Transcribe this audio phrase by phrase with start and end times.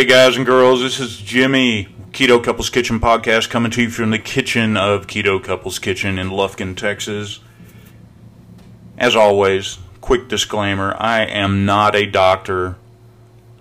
[0.00, 4.08] Hey guys and girls, this is Jimmy, Keto Couples Kitchen podcast, coming to you from
[4.08, 7.40] the kitchen of Keto Couples Kitchen in Lufkin, Texas.
[8.96, 12.76] As always, quick disclaimer I am not a doctor.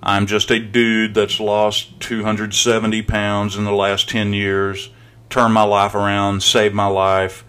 [0.02, 4.92] I'm just a dude that's lost 270 pounds in the last 10 years,
[5.30, 7.44] turned my life around, saved my life.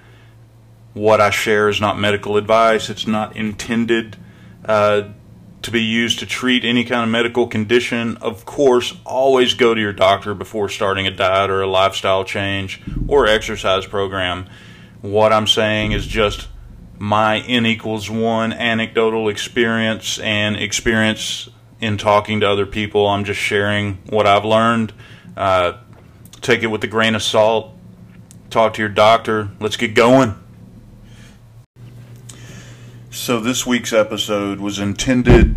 [0.95, 4.17] What I share is not medical advice, it's not intended.
[4.65, 5.11] Uh,
[5.63, 8.17] to be used to treat any kind of medical condition.
[8.19, 12.81] Of course, always go to your doctor before starting a diet or a lifestyle change
[13.09, 14.47] or exercise program.
[15.03, 16.49] What I'm saying is just
[16.99, 21.49] my N equals one anecdotal experience and experience
[21.81, 23.07] in talking to other people.
[23.07, 24.93] I'm just sharing what I've learned.
[25.37, 25.79] Uh,
[26.41, 27.75] take it with a grain of salt.
[28.51, 29.51] Talk to your doctor.
[29.61, 30.35] Let's get going.
[33.13, 35.57] So, this week's episode was intended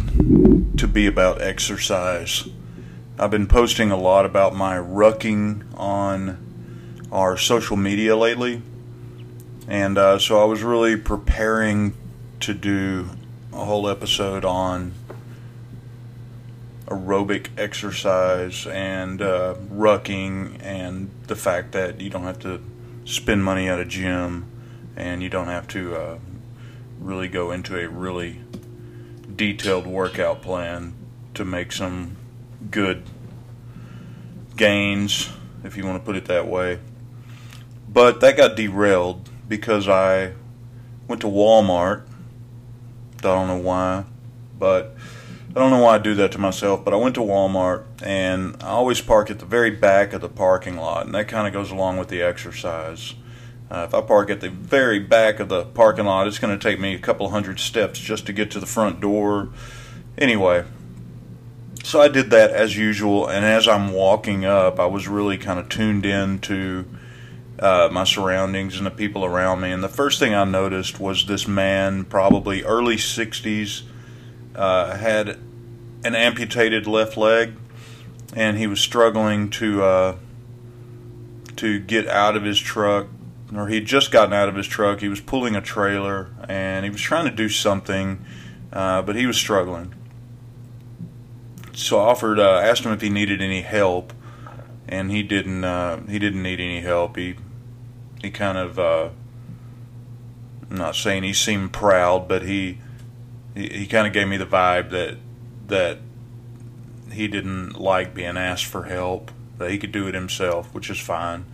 [0.80, 2.50] to be about exercise.
[3.20, 8.64] I've been posting a lot about my rucking on our social media lately,
[9.68, 11.94] and uh, so I was really preparing
[12.40, 13.12] to do
[13.54, 14.94] a whole episode on
[16.88, 22.64] aerobic exercise and uh, rucking and the fact that you don't have to
[23.06, 24.50] spend money at a gym
[24.96, 26.18] and you don't have to uh,
[27.04, 28.40] really go into a really
[29.36, 30.94] detailed workout plan
[31.34, 32.16] to make some
[32.72, 33.04] good
[34.56, 35.30] gains,
[35.64, 36.80] if you want to put it that way.
[37.90, 40.34] But that got derailed because I
[41.08, 42.06] went to Walmart.
[43.20, 44.06] I don't know why,
[44.58, 44.96] but
[45.52, 46.84] I don't know why I do that to myself.
[46.84, 50.30] But I went to Walmart and I always park at the very back of the
[50.30, 53.14] parking lot, and that kind of goes along with the exercise.
[53.73, 56.63] Uh, if I park at the very back of the parking lot, it's going to
[56.63, 59.50] take me a couple hundred steps just to get to the front door.
[60.16, 60.63] Anyway,
[61.83, 65.59] so I did that as usual, and as I'm walking up, I was really kind
[65.59, 66.85] of tuned in to
[67.57, 69.72] uh, my surroundings and the people around me.
[69.72, 73.81] And the first thing I noticed was this man, probably early 60s,
[74.53, 75.29] uh, had
[76.03, 77.53] an amputated left leg,
[78.35, 80.16] and he was struggling to uh,
[81.56, 83.07] to get out of his truck
[83.56, 85.02] or he'd just gotten out of his truck.
[85.02, 88.24] He was pulling a trailer and he was trying to do something,
[88.72, 89.94] uh, but he was struggling.
[91.74, 94.13] So I offered, uh, asked him if he needed any help,
[94.88, 95.63] and he didn't.
[95.63, 97.16] Uh, he didn't need any help.
[97.16, 97.36] He
[98.22, 98.78] he kind of.
[98.78, 99.09] Uh,
[100.69, 102.80] I'm not saying he seemed proud, but he
[103.56, 105.18] he, he kind of gave me the vibe that
[105.68, 106.00] that
[107.12, 109.31] he didn't like being asked for help.
[109.58, 111.46] That he could do it himself, which is fine.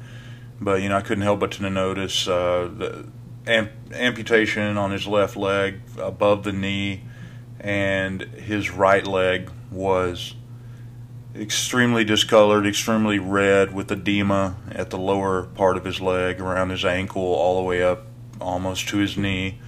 [0.62, 3.06] But you know, I couldn't help but to notice uh, the
[3.48, 7.04] amp- amputation on his left leg above the knee,
[7.60, 10.36] and his right leg was
[11.36, 16.84] extremely discolored, extremely red, with edema at the lower part of his leg, around his
[16.84, 18.06] ankle, all the way up
[18.42, 19.60] almost to his knee.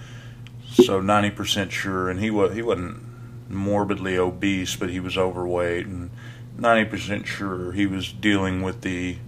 [0.72, 3.02] So 90% sure, and he was he wasn't
[3.48, 6.10] morbidly obese, but he was overweight, and
[6.58, 9.18] 90% sure he was dealing with the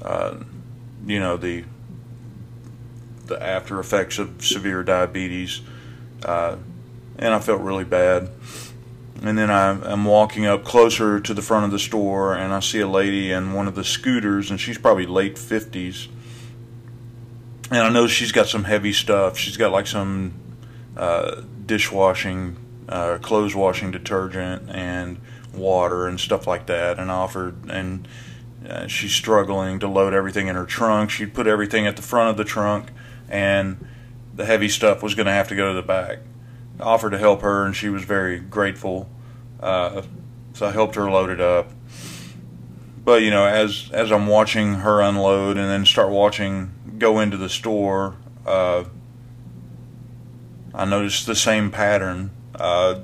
[0.00, 0.36] uh,
[1.06, 1.64] you know the
[3.26, 5.62] the after effects of severe diabetes,
[6.24, 6.56] uh,
[7.18, 8.30] and I felt really bad.
[9.22, 12.58] And then I, I'm walking up closer to the front of the store, and I
[12.58, 16.08] see a lady in one of the scooters, and she's probably late fifties.
[17.70, 19.38] And I know she's got some heavy stuff.
[19.38, 20.34] She's got like some
[20.96, 22.56] uh, dishwashing,
[22.88, 25.20] uh, clothes washing detergent, and
[25.54, 26.98] water and stuff like that.
[26.98, 28.08] And I offered and
[28.68, 31.10] uh, she's struggling to load everything in her trunk.
[31.10, 32.90] She'd put everything at the front of the trunk,
[33.28, 33.86] and
[34.34, 36.18] the heavy stuff was going to have to go to the back.
[36.80, 39.08] I offered to help her, and she was very grateful.
[39.60, 40.02] Uh,
[40.54, 41.70] so I helped her load it up.
[43.04, 47.36] But you know, as as I'm watching her unload, and then start watching go into
[47.36, 48.16] the store,
[48.46, 48.84] uh,
[50.74, 52.30] I noticed the same pattern.
[52.54, 53.00] Uh,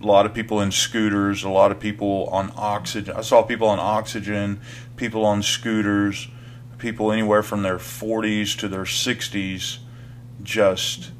[0.00, 3.14] a lot of people in scooters, a lot of people on oxygen.
[3.16, 4.60] I saw people on oxygen,
[5.02, 6.28] people on scooters,
[6.78, 9.78] people anywhere from their 40s to their 60s
[10.44, 11.10] just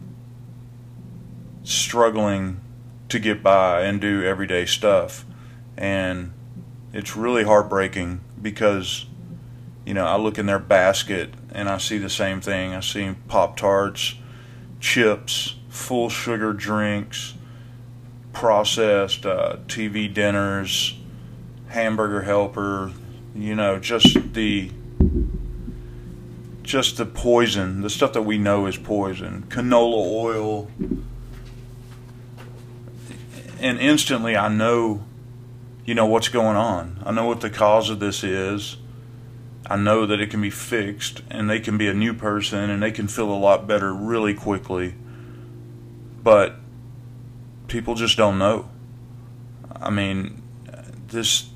[1.65, 2.61] struggling
[3.09, 5.25] to get by and do everyday stuff.
[5.77, 6.33] And
[6.93, 9.07] it's really heartbreaking because,
[9.85, 12.75] you know, I look in their basket and I see the same thing.
[12.75, 14.15] I see Pop Tarts,
[14.79, 17.35] chips, full sugar drinks
[18.33, 20.97] processed uh, TV dinners,
[21.67, 22.93] hamburger helper,
[23.35, 24.71] you know, just the
[26.63, 30.71] just the poison, the stuff that we know is poison, canola oil.
[33.61, 35.05] And instantly I know
[35.85, 37.03] you know what's going on.
[37.05, 38.77] I know what the cause of this is.
[39.67, 42.83] I know that it can be fixed and they can be a new person and
[42.83, 44.95] they can feel a lot better really quickly.
[46.23, 46.57] But
[47.69, 48.69] people just don't know.
[49.75, 50.43] I mean,
[51.09, 51.49] this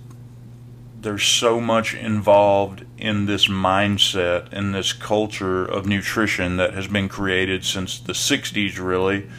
[1.06, 7.08] there's so much involved in this mindset and this culture of nutrition that has been
[7.08, 9.31] created since the 60s really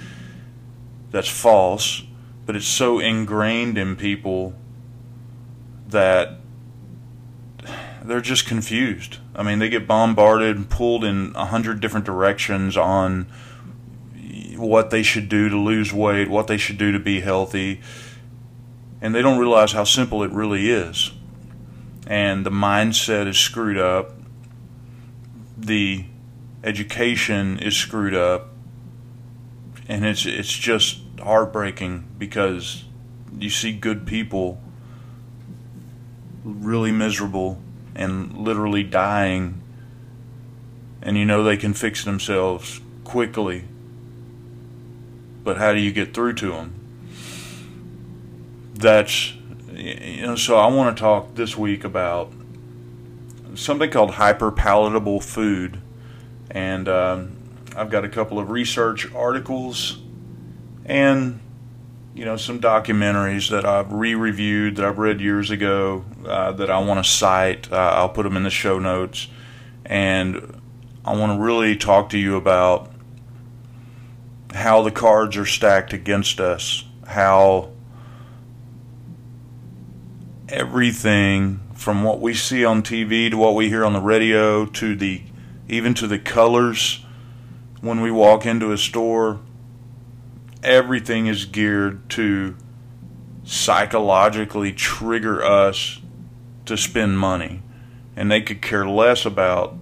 [1.12, 2.04] that's false
[2.46, 4.56] but it's so ingrained in people
[5.90, 6.40] that
[8.02, 9.18] they're just confused.
[9.36, 13.24] I mean, they get bombarded and pulled in a hundred different directions on
[14.56, 17.82] what they should do to lose weight, what they should do to be healthy,
[19.02, 21.12] and they don't realize how simple it really is.
[22.08, 24.14] And the mindset is screwed up.
[25.58, 26.06] The
[26.64, 28.50] education is screwed up,
[29.88, 32.86] and it's it's just heartbreaking because
[33.38, 34.60] you see good people
[36.44, 37.60] really miserable
[37.96, 39.62] and literally dying
[41.02, 43.66] and you know they can fix themselves quickly
[45.44, 46.74] but how do you get through to them
[48.74, 49.34] that's
[49.88, 52.32] you know so i want to talk this week about
[53.56, 55.80] something called hyper palatable food
[56.52, 57.36] and um,
[57.76, 60.00] i've got a couple of research articles
[60.86, 61.40] and
[62.18, 66.80] you know some documentaries that I've re-reviewed that I've read years ago uh, that I
[66.80, 67.72] want to cite.
[67.72, 69.28] Uh, I'll put them in the show notes,
[69.86, 70.60] and
[71.06, 72.92] I want to really talk to you about
[74.52, 77.70] how the cards are stacked against us, how
[80.50, 84.96] everything from what we see on TV to what we hear on the radio to
[84.96, 85.22] the
[85.68, 87.04] even to the colors
[87.82, 89.40] when we walk into a store
[90.64, 92.56] everything is geared to
[93.44, 96.02] psychologically trigger us
[96.66, 97.64] to spend money.
[98.16, 99.78] And they could care less about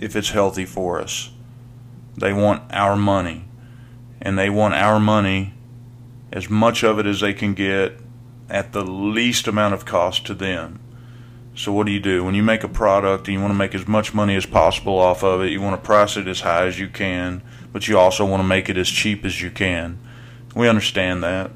[0.00, 1.30] if it's healthy for us.
[2.16, 3.44] They want our money.
[4.20, 5.54] And they want our money,
[6.32, 7.99] as much of it as they can get,
[8.50, 10.80] at the least amount of cost to them.
[11.54, 12.24] So, what do you do?
[12.24, 14.98] When you make a product and you want to make as much money as possible
[14.98, 17.42] off of it, you want to price it as high as you can
[17.72, 19.98] but you also want to make it as cheap as you can.
[20.54, 21.50] We understand that.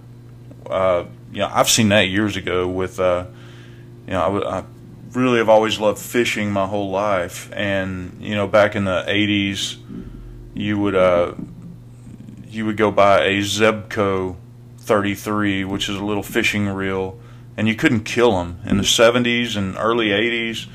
[0.69, 3.27] Uh, you know, I've seen that years ago with, uh,
[4.07, 4.65] you know, I, I
[5.13, 9.77] really have always loved fishing my whole life, and you know, back in the '80s,
[10.55, 11.35] you would uh,
[12.49, 14.37] you would go buy a Zebco
[14.85, 17.19] 33, which is a little fishing reel,
[17.57, 18.61] and you couldn't kill them.
[18.65, 20.67] In the '70s and early '80s,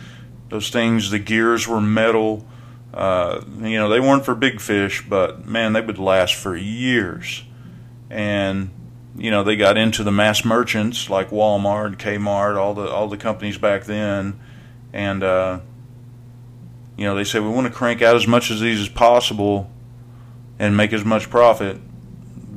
[0.49, 2.45] those things, the gears were metal
[2.93, 7.43] uh, you know, they weren't for big fish, but man, they would last for years.
[8.09, 8.71] And
[9.15, 13.17] you know, they got into the mass merchants like Walmart, Kmart, all the all the
[13.17, 14.39] companies back then,
[14.91, 15.59] and uh,
[16.97, 19.69] you know, they said we want to crank out as much of these as possible
[20.57, 21.77] and make as much profit,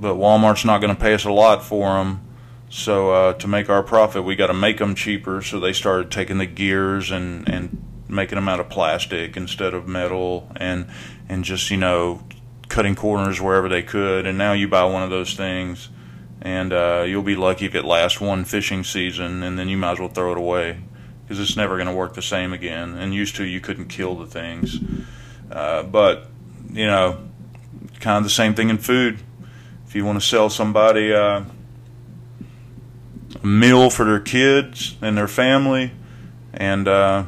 [0.02, 2.20] but Walmart's not going to pay us a lot for them.
[2.69, 5.43] So uh, to make our profit, we got to make them cheaper.
[5.43, 9.88] So they started taking the gears and and making them out of plastic instead of
[9.88, 10.87] metal and
[11.28, 12.23] and just you know
[12.68, 15.88] cutting corners wherever they could and now you buy one of those things
[16.42, 19.92] and uh, you'll be lucky if it lasts one fishing season and then you might
[19.92, 20.78] as well throw it away
[21.23, 24.14] because it's never going to work the same again and used to you couldn't kill
[24.14, 24.78] the things
[25.50, 26.28] uh, but
[26.71, 27.18] you know
[28.00, 29.18] kind of the same thing in food
[29.92, 31.44] if you want to sell somebody uh,
[33.42, 35.92] a meal for their kids and their family
[36.54, 37.22] and uh,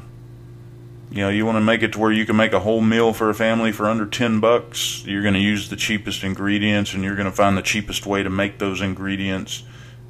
[1.11, 3.13] you know you want to make it to where you can make a whole meal
[3.13, 7.05] for a family for under 10 bucks you're going to use the cheapest ingredients and
[7.05, 9.65] you're going to find the cheapest way to make those ingredients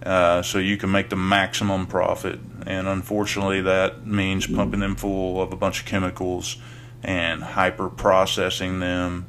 [0.04, 2.38] uh, so you can make the maximum profit.
[2.66, 6.56] And unfortunately that means pumping them full of a bunch of chemicals
[7.02, 9.26] and hyper processing them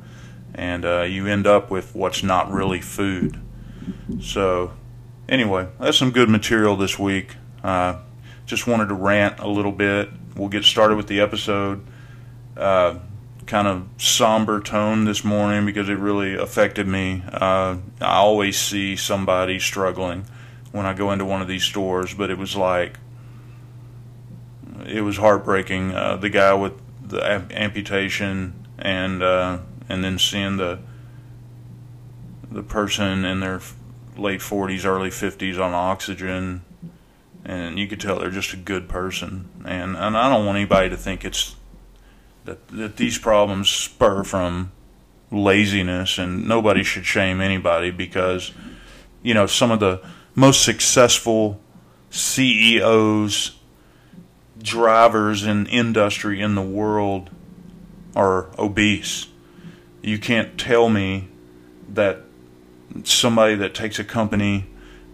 [0.56, 3.40] and uh, you end up with what's not really food
[4.20, 4.72] so
[5.30, 8.00] anyway that's some good material this week uh,
[8.46, 11.86] just wanted to rant a little bit we'll get started with the episode.
[12.56, 13.00] Uh,
[13.46, 17.24] kind of somber tone this morning because it really affected me.
[17.32, 20.26] Uh, I always see somebody struggling
[20.72, 22.98] when I go into one of these stores, but it was like
[24.86, 25.92] it was heartbreaking.
[25.92, 26.74] Uh, the guy with
[27.08, 30.80] the amputation and uh, and then seeing the
[32.52, 33.60] the person in their
[34.16, 36.64] late 40s, early 50s on oxygen
[37.46, 39.48] and you could tell they're just a good person.
[39.64, 41.56] And and I don't want anybody to think it's
[42.46, 44.72] that that these problems spur from
[45.32, 48.52] laziness, and nobody should shame anybody because
[49.22, 50.02] you know some of the
[50.34, 51.62] most successful
[52.10, 53.58] CEOs,
[54.58, 57.30] drivers in industry in the world
[58.16, 59.28] are obese.
[60.06, 61.30] You can't tell me
[61.90, 62.20] that
[63.06, 64.68] somebody that takes a company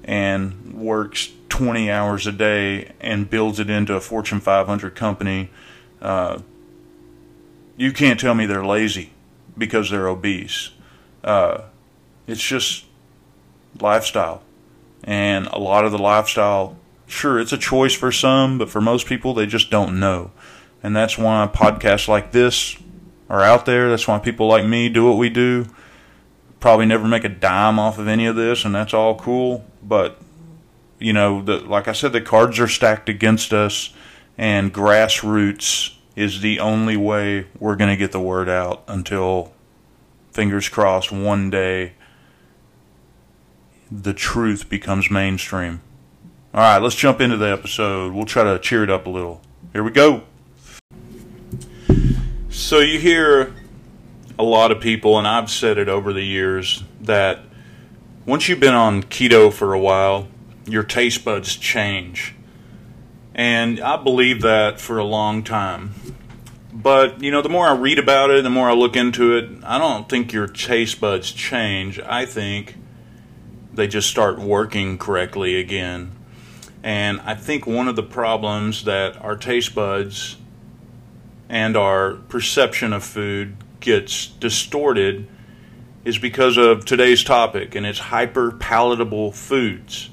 [0.03, 5.49] and works 20 hours a day and builds it into a Fortune 500 company,
[6.01, 6.39] uh,
[7.77, 9.11] you can't tell me they're lazy
[9.57, 10.71] because they're obese.
[11.23, 11.61] Uh,
[12.27, 12.83] it's just
[13.79, 14.43] lifestyle.
[15.05, 16.75] And a lot of the lifestyle,
[17.07, 20.31] sure, it's a choice for some, but for most people, they just don't know.
[20.83, 22.75] And that's why podcasts like this
[23.31, 23.89] are out there.
[23.89, 25.65] That's why people like me do what we do.
[26.59, 29.65] Probably never make a dime off of any of this, and that's all cool.
[29.81, 30.19] But,
[30.99, 33.93] you know, the, like I said, the cards are stacked against us,
[34.37, 39.53] and grassroots is the only way we're going to get the word out until,
[40.31, 41.93] fingers crossed, one day
[43.89, 45.81] the truth becomes mainstream.
[46.53, 48.11] All right, let's jump into the episode.
[48.11, 49.41] We'll try to cheer it up a little.
[49.71, 50.23] Here we go.
[52.53, 53.53] So, you hear
[54.37, 57.39] a lot of people, and I've said it over the years, that
[58.25, 60.27] once you've been on keto for a while,
[60.65, 62.35] your taste buds change.
[63.33, 65.93] And I believe that for a long time.
[66.73, 69.49] But, you know, the more I read about it, the more I look into it,
[69.63, 72.01] I don't think your taste buds change.
[72.01, 72.75] I think
[73.73, 76.11] they just start working correctly again.
[76.83, 80.35] And I think one of the problems that our taste buds
[81.51, 85.27] and our perception of food gets distorted
[86.05, 90.09] is because of today's topic, and it's hyper palatable foods.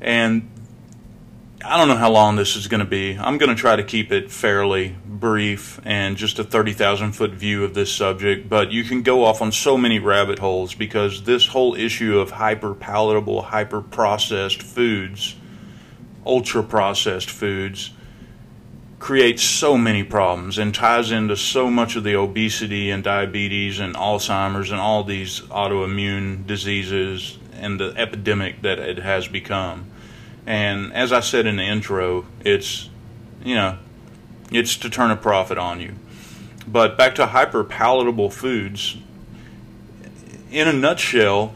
[0.00, 0.50] And
[1.64, 3.16] I don't know how long this is going to be.
[3.16, 7.62] I'm going to try to keep it fairly brief and just a 30,000 foot view
[7.62, 11.46] of this subject, but you can go off on so many rabbit holes because this
[11.46, 15.36] whole issue of hyper palatable, hyper processed foods,
[16.26, 17.92] ultra processed foods,
[19.02, 23.96] creates so many problems and ties into so much of the obesity and diabetes and
[23.96, 29.90] Alzheimer's and all these autoimmune diseases and the epidemic that it has become.
[30.46, 32.90] And as I said in the intro, it's,
[33.42, 33.76] you know,
[34.52, 35.96] it's to turn a profit on you.
[36.64, 38.96] But back to hyper palatable foods.
[40.52, 41.54] In a nutshell,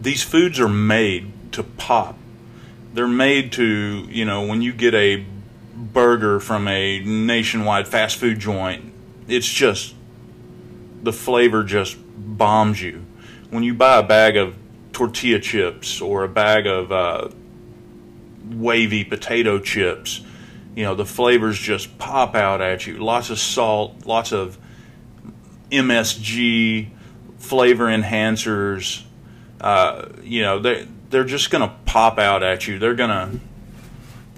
[0.00, 2.16] these foods are made to pop.
[2.94, 5.26] They're made to, you know, when you get a
[5.74, 8.92] burger from a nationwide fast food joint,
[9.28, 9.94] it's just,
[11.02, 13.04] the flavor just bombs you.
[13.50, 14.56] When you buy a bag of
[14.92, 17.28] tortilla chips or a bag of uh,
[18.50, 20.22] wavy potato chips,
[20.74, 22.98] you know, the flavors just pop out at you.
[22.98, 24.58] Lots of salt, lots of
[25.70, 26.88] MSG,
[27.38, 29.02] flavor enhancers.
[29.60, 32.78] Uh, you know, they they're just to pop out at you.
[32.78, 33.38] They're to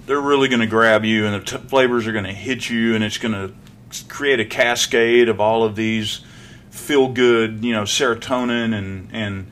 [0.05, 3.03] they're really going to grab you, and the flavors are going to hit you, and
[3.03, 3.53] it's going to
[4.07, 6.21] create a cascade of all of these
[6.69, 9.51] feel good, you know, serotonin and and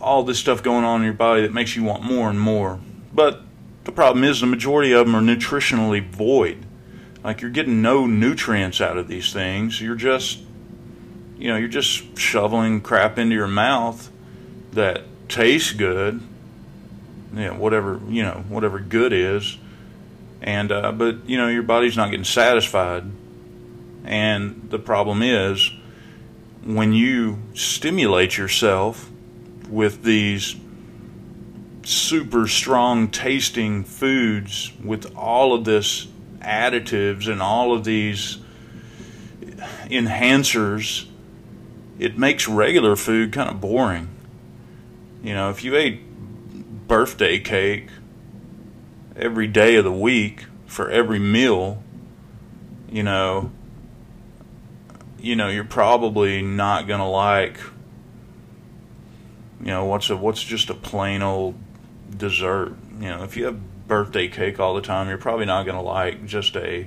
[0.00, 2.78] all this stuff going on in your body that makes you want more and more.
[3.12, 3.42] But
[3.84, 6.64] the problem is the majority of them are nutritionally void.
[7.24, 9.80] Like you're getting no nutrients out of these things.
[9.80, 10.40] You're just
[11.38, 14.10] you know, you're just shoveling crap into your mouth
[14.72, 16.22] that tastes good.
[17.32, 19.58] Know, whatever, you know, whatever good is.
[20.46, 23.04] And uh, but you know, your body's not getting satisfied.
[24.04, 25.72] And the problem is
[26.64, 29.10] when you stimulate yourself
[29.68, 30.54] with these
[31.84, 36.06] super strong tasting foods with all of this
[36.40, 38.38] additives and all of these
[39.86, 41.06] enhancers,
[41.98, 44.08] it makes regular food kind of boring.
[45.24, 46.02] You know, if you ate
[46.86, 47.88] birthday cake
[49.16, 51.82] every day of the week for every meal,
[52.90, 53.50] you know,
[55.18, 57.58] you know, you're probably not to like
[59.60, 61.54] you know, what's a what's just a plain old
[62.16, 62.76] dessert?
[63.00, 66.26] You know, if you have birthday cake all the time, you're probably not to like
[66.26, 66.86] just a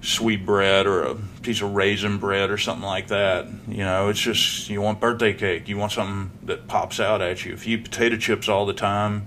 [0.00, 3.46] sweet bread or a piece of raisin bread or something like that.
[3.68, 5.68] You know, it's just you want birthday cake.
[5.68, 7.52] You want something that pops out at you.
[7.52, 9.26] If you eat potato chips all the time,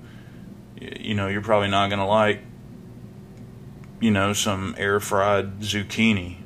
[1.00, 2.42] you know, you're probably not going to like
[4.00, 6.38] you know some air fried zucchini.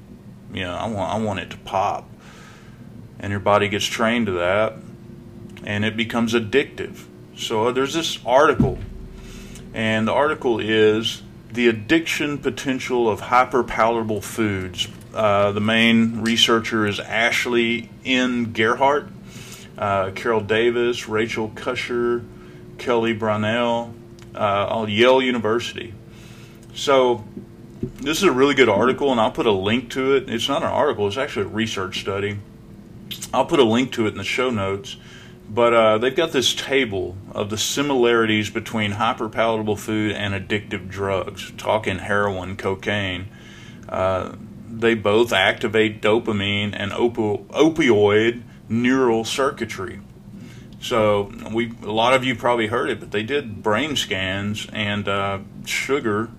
[0.53, 2.10] You know, I want I want it to pop.
[3.19, 4.75] And your body gets trained to that
[5.63, 7.05] and it becomes addictive.
[7.36, 8.77] So uh, there's this article,
[9.74, 14.88] and the article is The Addiction Potential of Hyperpalatable Foods.
[15.13, 18.53] Uh, the main researcher is Ashley N.
[18.53, 19.10] Gearhardt,
[19.77, 22.25] uh, Carol Davis, Rachel Kuschner,
[22.77, 23.93] Kelly Brownell,
[24.36, 25.93] uh, Yale University.
[26.74, 27.24] So
[27.81, 30.29] this is a really good article, and I'll put a link to it.
[30.29, 32.39] It's not an article; it's actually a research study.
[33.33, 34.98] I'll put a link to it in the show notes.
[35.50, 41.51] But uh, they've got this table of the similarities between hyperpalatable food and addictive drugs.
[41.57, 43.29] Talking heroin, cocaine.
[43.88, 44.36] Uh,
[44.69, 50.00] they both activate dopamine and opioid neural circuitry.
[50.81, 55.07] So we, a lot of you probably heard it, but they did brain scans, and
[55.07, 56.29] uh, sugar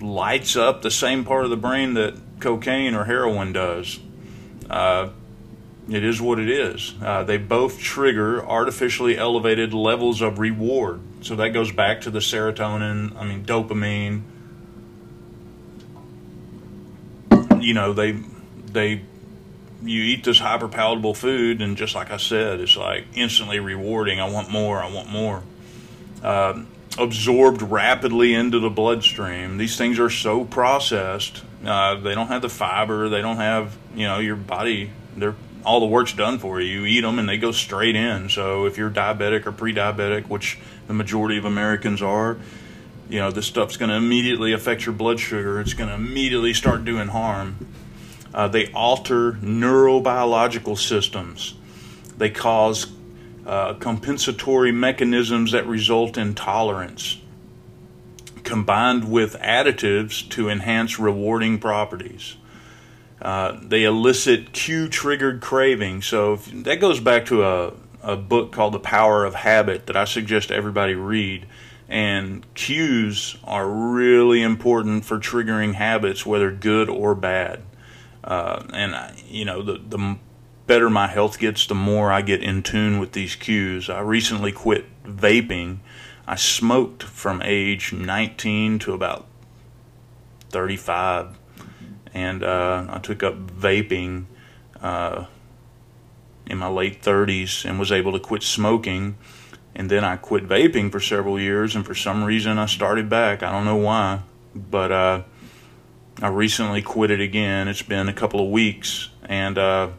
[0.00, 3.98] lights up the same part of the brain that cocaine or heroin does.
[4.68, 5.10] Uh,
[5.90, 6.94] it is what it is.
[7.02, 11.00] Uh, they both trigger artificially elevated levels of reward.
[11.22, 14.22] So that goes back to the serotonin, I mean, dopamine.
[17.60, 18.12] You know, they,
[18.66, 19.02] they,
[19.82, 24.20] you eat this hyper palatable food, and just like I said, it's like instantly rewarding.
[24.20, 25.42] I want more, I want more.
[26.22, 26.62] Uh,
[26.98, 29.56] absorbed rapidly into the bloodstream.
[29.56, 31.42] These things are so processed.
[31.64, 33.08] Uh, they don't have the fiber.
[33.08, 34.90] They don't have, you know, your body.
[35.16, 36.80] They're all the work's done for you.
[36.80, 38.28] You eat them and they go straight in.
[38.28, 42.38] So if you're diabetic or pre-diabetic, which the majority of Americans are,
[43.08, 45.60] you know this stuff's going to immediately affect your blood sugar.
[45.60, 47.66] It's going to immediately start doing harm.
[48.32, 51.54] Uh, they alter neurobiological systems.
[52.16, 52.86] They cause
[53.46, 57.18] uh, compensatory mechanisms that result in tolerance,
[58.44, 62.36] combined with additives to enhance rewarding properties.
[63.20, 66.02] Uh, they elicit cue triggered craving.
[66.02, 67.72] So if, that goes back to a,
[68.02, 71.46] a book called The Power of Habit that I suggest everybody read.
[71.88, 77.62] And cues are really important for triggering habits, whether good or bad.
[78.22, 78.94] Uh, and,
[79.28, 80.16] you know, the, the
[80.66, 83.88] better my health gets, the more I get in tune with these cues.
[83.88, 85.78] I recently quit vaping.
[86.26, 89.26] I smoked from age 19 to about
[90.50, 91.38] 35
[92.12, 94.26] and uh, I took up vaping
[94.80, 95.26] uh,
[96.46, 99.16] in my late 30s and was able to quit smoking.
[99.74, 103.42] And then I quit vaping for several years, and for some reason I started back.
[103.42, 104.22] I don't know why,
[104.54, 105.22] but uh,
[106.22, 107.68] I recently quit it again.
[107.68, 109.90] It's been a couple of weeks, and uh,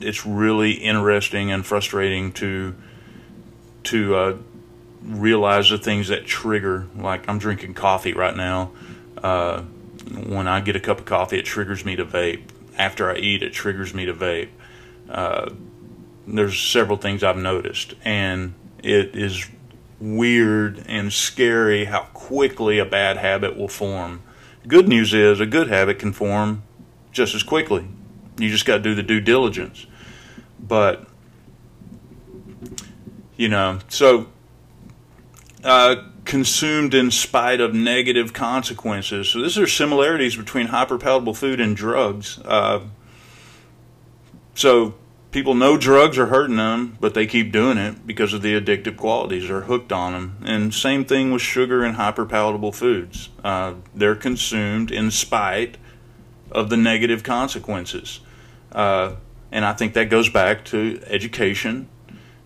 [0.00, 2.74] it's really interesting and frustrating to
[3.84, 4.36] to uh,
[5.02, 6.86] realize the things that trigger.
[6.96, 8.72] Like I'm drinking coffee right now
[9.22, 9.62] uh,
[10.26, 12.42] when I get a cup of coffee, it triggers me to vape.
[12.76, 14.48] After I eat, it triggers me to vape.
[15.08, 15.50] Uh,
[16.26, 19.48] there's several things I've noticed, and it is
[20.00, 24.22] weird and scary how quickly a bad habit will form.
[24.66, 26.62] Good news is a good habit can form
[27.12, 27.86] just as quickly.
[28.38, 29.86] You just got to do the due diligence.
[30.60, 31.06] But,
[33.36, 34.28] you know, so
[35.64, 39.28] uh, consumed in spite of negative consequences.
[39.28, 42.38] So, these are similarities between hyperpalatable food and drugs.
[42.44, 42.80] Uh,
[44.54, 44.94] so,
[45.38, 48.96] people know drugs are hurting them, but they keep doing it because of the addictive
[48.96, 49.46] qualities.
[49.46, 50.38] They're hooked on them.
[50.44, 53.28] And same thing with sugar and hyperpalatable foods.
[53.44, 55.76] Uh, they're consumed in spite
[56.50, 58.18] of the negative consequences.
[58.72, 59.14] Uh,
[59.52, 61.88] and I think that goes back to education.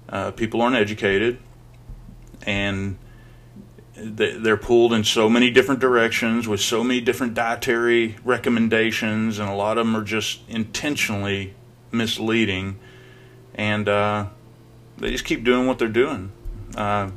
[0.07, 1.39] Uh, people aren't educated,
[2.43, 2.99] and
[3.95, 9.55] they're pulled in so many different directions with so many different dietary recommendations, and a
[9.55, 11.55] lot of them are just intentionally
[11.93, 12.79] misleading,
[13.55, 14.27] and uh,
[14.99, 16.33] they just keep doing what they're doing.
[16.77, 17.11] Uh,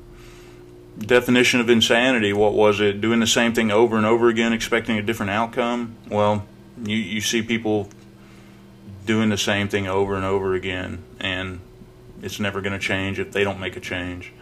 [0.97, 3.01] definition of insanity what was it?
[3.01, 5.95] Doing the same thing over and over again, expecting a different outcome?
[6.09, 6.45] Well,
[6.83, 7.89] you, you see people
[9.05, 11.59] doing the same thing over and over again, and
[12.21, 14.33] it's never going to change if they don't make a change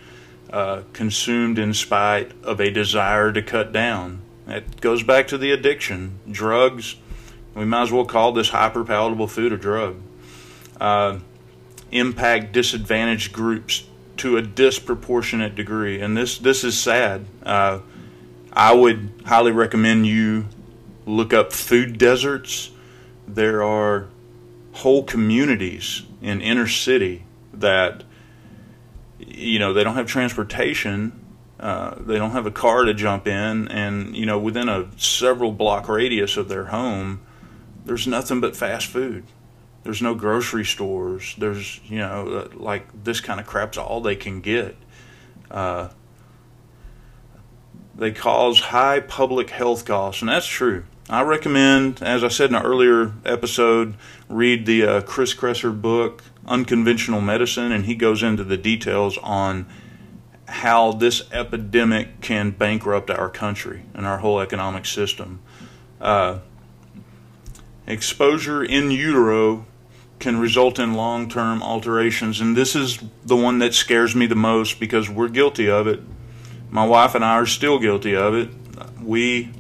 [0.54, 4.22] uh, consumed in spite of a desire to cut down.
[4.48, 6.20] It goes back to the addiction.
[6.30, 6.96] Drugs,
[7.56, 9.96] we might as well call this hyper palatable food a drug.
[10.80, 11.20] Uh,
[11.92, 16.02] impact disadvantaged groups to a disproportionate degree.
[16.02, 17.26] And this, this is sad.
[17.44, 17.80] Uh,
[18.52, 20.46] I would highly recommend you
[21.06, 22.72] look up food deserts.
[23.28, 24.08] There are
[24.74, 28.04] whole communities in inner city that
[29.20, 31.20] you know they don't have transportation
[31.60, 35.52] uh, they don't have a car to jump in and you know within a several
[35.52, 37.22] block radius of their home
[37.86, 39.24] there's nothing but fast food
[39.84, 44.16] there's no grocery stores there's you know uh, like this kind of crap's all they
[44.16, 44.76] can get
[45.52, 45.90] uh,
[47.96, 52.56] they cause high public health costs and that's true i recommend as i said in
[52.56, 53.96] an earlier episode
[54.30, 59.66] read the uh, chris kresser book unconventional medicine, and he goes into the details on
[60.48, 65.40] how this epidemic can bankrupt our country and our whole economic system.
[66.02, 66.40] Uh,
[67.88, 69.66] exposure in utero
[70.24, 74.36] can result in long term alterations, and this is the one that scares me the
[74.36, 76.00] most because we're guilty of it.
[76.72, 78.50] My wife and I are still guilty of it.
[79.02, 79.52] We,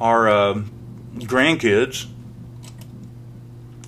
[0.00, 0.62] our uh,
[1.16, 2.06] grandkids,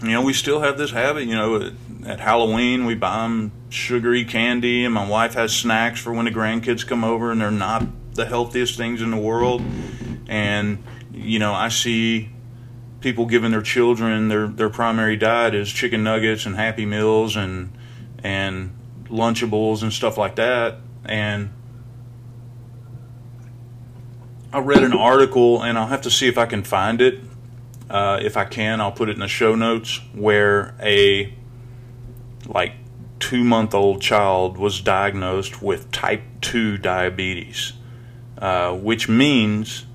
[0.03, 1.29] you know, we still have this habit.
[1.29, 1.73] You know,
[2.05, 6.33] at Halloween, we buy them sugary candy, and my wife has snacks for when the
[6.33, 9.63] grandkids come over, and they're not the healthiest things in the world.
[10.27, 12.31] And you know, I see
[13.07, 17.73] people giving their children their their primary diet is chicken nuggets and Happy Meals and
[18.25, 20.79] and Lunchables and stuff like that.
[21.05, 21.51] And
[24.53, 27.21] I read an article, and I'll have to see if I can find it.
[27.89, 31.33] Uh, if I can, I'll put it in the show notes where a
[32.49, 32.73] like
[33.21, 37.73] two month old child was diagnosed with type 2 diabetes,
[38.39, 39.87] uh, which means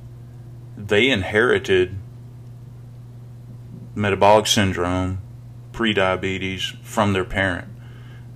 [0.78, 1.98] they inherited
[3.96, 5.20] metabolic syndrome,
[5.72, 7.68] prediabetes from their parent.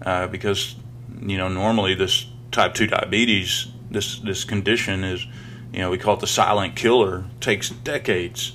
[0.06, 0.76] Uh, because,
[1.22, 5.26] you know, normally this type 2 diabetes, this, this condition is,
[5.72, 8.54] you know, we call it the silent killer, takes decades.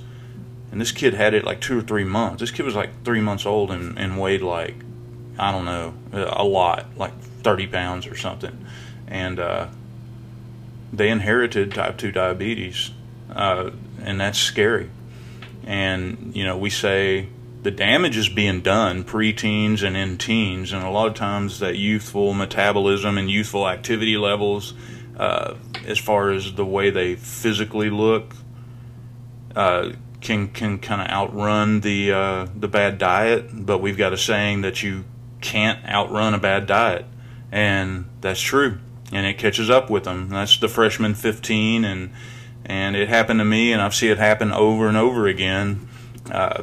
[0.70, 2.40] And this kid had it like two or three months.
[2.40, 4.76] This kid was like three months old and, and weighed like,
[5.38, 8.66] I don't know, a lot, like 30 pounds or something.
[9.08, 9.68] And uh,
[10.92, 12.90] they inherited type 2 diabetes.
[13.34, 13.70] Uh,
[14.02, 14.90] and that's scary.
[15.70, 17.28] And, you know, we say
[17.62, 21.76] the damage is being done pre-teens and in teens, and a lot of times that
[21.76, 24.74] youthful metabolism and youthful activity levels,
[25.16, 25.54] uh,
[25.86, 28.34] as far as the way they physically look,
[29.54, 33.50] uh, can can kind of outrun the uh, the bad diet.
[33.52, 35.04] But we've got a saying that you
[35.40, 37.06] can't outrun a bad diet,
[37.52, 38.80] and that's true.
[39.12, 40.30] And it catches up with them.
[40.30, 42.10] That's the freshman 15 and
[42.70, 45.88] and it happened to me, and I've seen it happen over and over again.
[46.30, 46.62] Uh,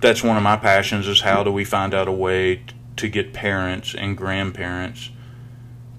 [0.00, 2.62] that's one of my passions is how do we find out a way
[2.96, 5.08] to get parents and grandparents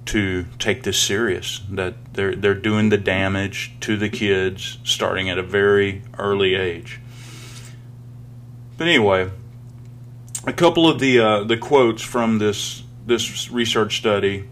[0.05, 5.39] to take this serious that they're they're doing the damage to the kids starting at
[5.39, 6.99] a very early age.
[8.77, 9.31] But anyway,
[10.45, 14.47] a couple of the uh, the quotes from this this research study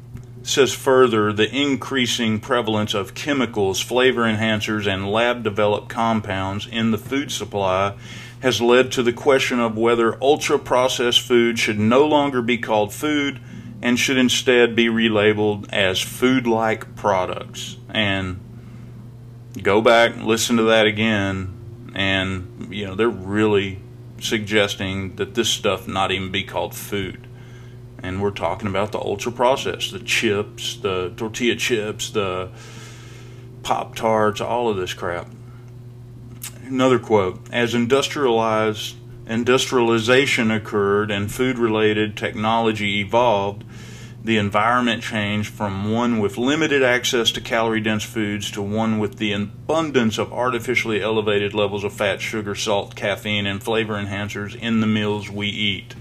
[0.50, 6.98] says further the increasing prevalence of chemicals, flavor enhancers, and lab developed compounds in the
[6.98, 7.96] food supply
[8.42, 12.94] has led to the question of whether ultra processed food should no longer be called
[12.94, 13.40] food
[13.82, 17.78] and should instead be relabeled as food like products.
[17.90, 18.40] And
[19.62, 23.80] go back, listen to that again, and you know, they're really
[24.20, 27.29] suggesting that this stuff not even be called food
[28.04, 32.50] and we're talking about the ultra processed, the chips, the tortilla chips, the
[33.64, 35.28] Pop Tarts, all of this crap.
[36.66, 38.96] Another quote As industrialized
[39.28, 43.64] industrialization occurred and food related technology evolved,
[44.24, 49.18] the environment changed from one with limited access to calorie dense foods to one with
[49.18, 54.82] the abundance of artificially elevated levels of fat, sugar, salt, caffeine, and flavor enhancers in
[54.82, 55.96] the meals we eat.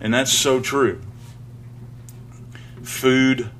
[0.00, 1.00] And that's so true.
[2.82, 3.50] Food,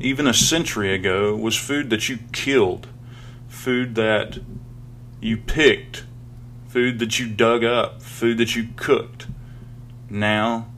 [0.00, 2.88] even a century ago, was food that you killed,
[3.48, 4.38] food that
[5.20, 6.04] you picked,
[6.68, 9.26] food that you dug up, food that you cooked.
[10.08, 10.68] Now,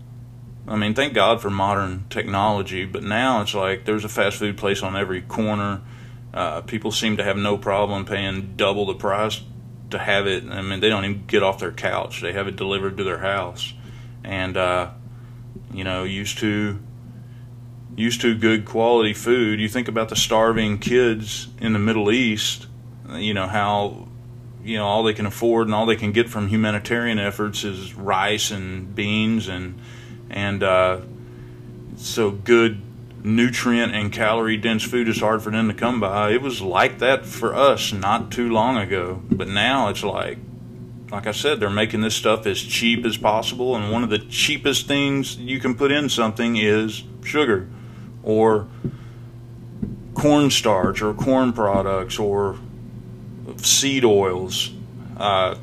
[0.66, 4.56] I mean, thank God for modern technology, but now it's like there's a fast food
[4.56, 5.82] place on every corner.
[6.32, 9.40] Uh, people seem to have no problem paying double the price
[9.90, 10.44] to have it.
[10.48, 13.18] I mean, they don't even get off their couch; they have it delivered to their
[13.18, 13.72] house,
[14.24, 14.90] and uh,
[15.72, 16.78] you know, used to
[17.96, 19.60] used to good quality food.
[19.60, 22.66] You think about the starving kids in the Middle East,
[23.12, 24.08] you know, how
[24.64, 27.94] you know all they can afford and all they can get from humanitarian efforts is
[27.94, 29.78] rice and beans and
[30.30, 31.00] and uh,
[31.96, 32.80] so good
[33.22, 36.30] nutrient and calorie dense food is hard for them to come by.
[36.30, 40.38] It was like that for us not too long ago, but now it's like
[41.14, 44.18] like I said, they're making this stuff as cheap as possible, and one of the
[44.18, 47.68] cheapest things you can put in something is sugar
[48.24, 48.66] or
[50.14, 52.58] cornstarch or corn products or
[53.58, 54.72] seed oils.
[55.16, 55.54] Uh,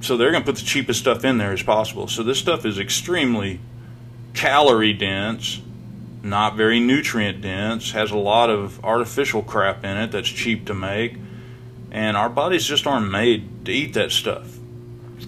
[0.00, 2.08] so they're going to put the cheapest stuff in there as possible.
[2.08, 3.60] So this stuff is extremely
[4.32, 5.60] calorie dense,
[6.22, 10.74] not very nutrient dense, has a lot of artificial crap in it that's cheap to
[10.74, 11.18] make,
[11.90, 14.53] and our bodies just aren't made to eat that stuff.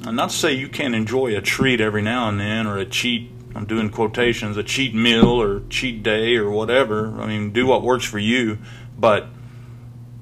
[0.04, 2.84] And not to say you can't enjoy a treat every now and then or a
[2.84, 7.18] cheat I'm doing quotations, a cheat meal or cheat day or whatever.
[7.18, 8.58] I mean, do what works for you.
[8.98, 9.28] But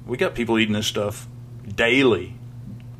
[0.05, 1.27] we got people eating this stuff
[1.67, 2.35] daily.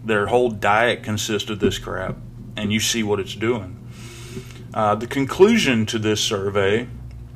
[0.04, 2.18] Their whole diet consists of this crap,
[2.58, 3.80] and you see what it's doing.
[4.74, 6.88] Uh, the conclusion to this survey,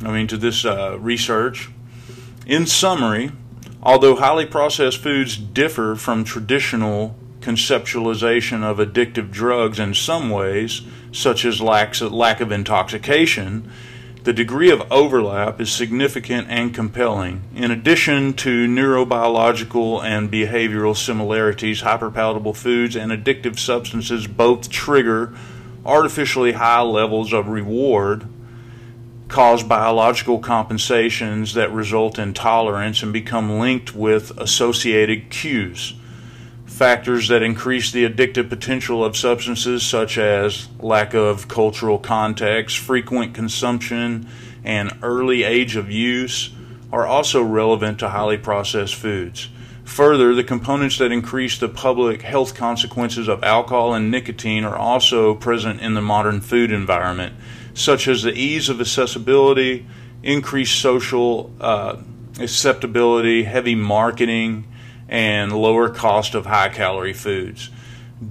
[0.04, 1.70] I mean, to this uh, research,
[2.46, 3.32] in summary,
[3.82, 7.16] although highly processed foods differ from traditional
[7.50, 13.72] conceptualization of addictive drugs in some ways, such as lack of intoxication,
[14.24, 17.42] the degree of overlap is significant and compelling.
[17.56, 25.34] In addition to neurobiological and behavioral similarities, hyperpalatable foods and addictive substances both trigger
[25.84, 28.28] artificially high levels of reward,
[29.28, 35.96] cause biological compensations that result in tolerance, and become linked with associated cues
[36.80, 43.34] factors that increase the addictive potential of substances, such as lack of cultural context, frequent
[43.34, 44.26] consumption,
[44.64, 46.52] and early age of use,
[46.90, 49.50] are also relevant to highly processed foods.
[49.84, 55.36] Further, the components that increase the public health consequences of alcohol and nicotine are also
[55.36, 57.36] present in the modern food environment,
[57.74, 59.86] such as the ease of accessibility,
[60.24, 61.98] increased social uh,
[62.40, 64.66] acceptability, heavy marketing,
[65.10, 67.70] and lower cost of high calorie foods.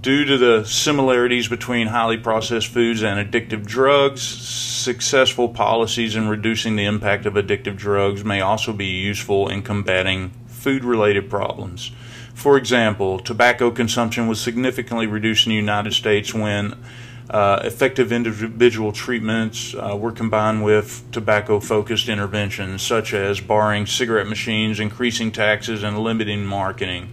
[0.00, 6.76] Due to the similarities between highly processed foods and addictive drugs, successful policies in reducing
[6.76, 11.90] the impact of addictive drugs may also be useful in combating food related problems.
[12.34, 16.80] For example, tobacco consumption was significantly reduced in the United States when
[17.30, 24.26] uh, effective individual treatments uh, were combined with tobacco focused interventions, such as barring cigarette
[24.26, 27.12] machines, increasing taxes, and limiting marketing.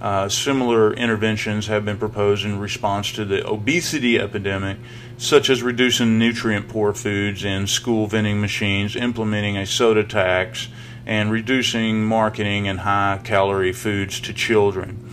[0.00, 4.76] Uh, similar interventions have been proposed in response to the obesity epidemic,
[5.16, 10.66] such as reducing nutrient poor foods in school vending machines, implementing a soda tax,
[11.06, 15.08] and reducing marketing and high calorie foods to children.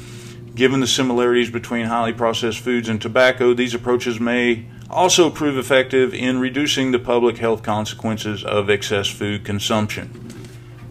[0.60, 6.14] Given the similarities between highly processed foods and tobacco, these approaches may also prove effective
[6.14, 10.12] in reducing the public health consequences of excess food consumption.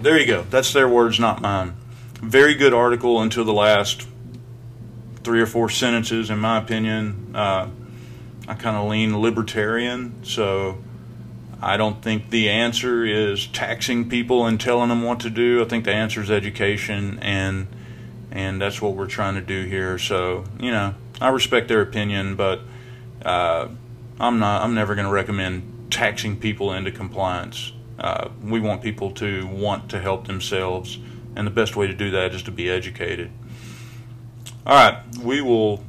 [0.00, 0.46] There you go.
[0.48, 1.76] That's their words, not mine.
[2.14, 4.08] Very good article until the last
[5.22, 7.32] three or four sentences, in my opinion.
[7.36, 7.68] Uh,
[8.48, 10.78] I kind of lean libertarian, so
[11.60, 15.62] I don't think the answer is taxing people and telling them what to do.
[15.62, 17.66] I think the answer is education and
[18.38, 19.98] and that's what we're trying to do here.
[19.98, 22.60] So you know, I respect their opinion, but
[23.24, 23.68] uh,
[24.20, 24.62] I'm not.
[24.62, 27.72] I'm never going to recommend taxing people into compliance.
[27.98, 30.98] Uh, we want people to want to help themselves,
[31.34, 33.32] and the best way to do that is to be educated.
[34.64, 35.82] All right, we will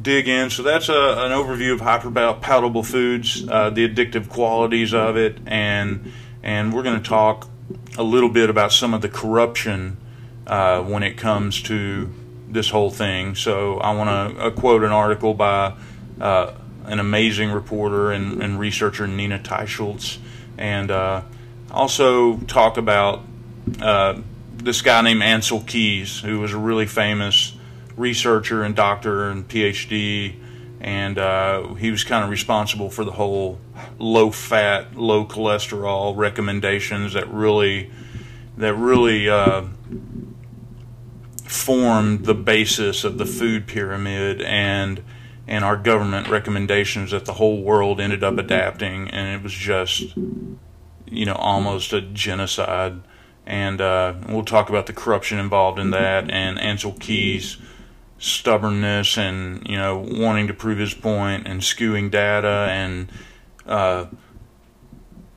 [0.00, 0.50] dig in.
[0.50, 6.12] So that's a, an overview of hyperpalatable foods, uh, the addictive qualities of it, and
[6.42, 7.48] and we're going to talk
[7.96, 9.98] a little bit about some of the corruption
[10.46, 12.10] uh, when it comes to
[12.48, 13.34] this whole thing.
[13.34, 15.74] So I want to uh, quote an article by
[16.20, 16.54] uh,
[16.84, 20.18] an amazing reporter and, and, researcher Nina Teicholz,
[20.58, 21.22] and uh,
[21.70, 23.22] also talk about
[23.80, 24.20] uh,
[24.54, 27.56] this guy named Ancel Keys, who was a really famous
[27.96, 30.34] researcher and doctor and PhD,
[30.80, 33.58] and uh, he was kind of responsible for the whole
[33.98, 37.90] low fat, low cholesterol recommendations that really
[38.58, 39.28] that really
[41.44, 45.02] formed the basis of the food pyramid and
[45.46, 50.16] and our government recommendations that the whole world ended up adapting, and it was just,
[51.06, 53.02] you know, almost a genocide.
[53.44, 57.58] And uh, we'll talk about the corruption involved in that, and Ancel Keys'
[58.18, 63.12] stubbornness, and you know, wanting to prove his point, and skewing data, and
[63.66, 64.06] uh,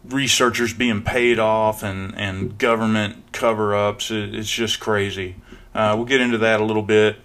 [0.06, 4.10] researchers being paid off, and and government cover-ups.
[4.10, 5.36] It, it's just crazy.
[5.78, 7.18] Uh, we'll get into that a little bit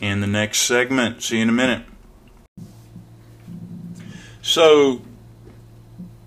[0.00, 1.20] in the next segment.
[1.20, 1.84] See you in a minute.
[4.40, 5.02] So,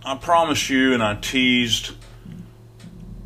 [0.04, 1.92] I promised you and I teased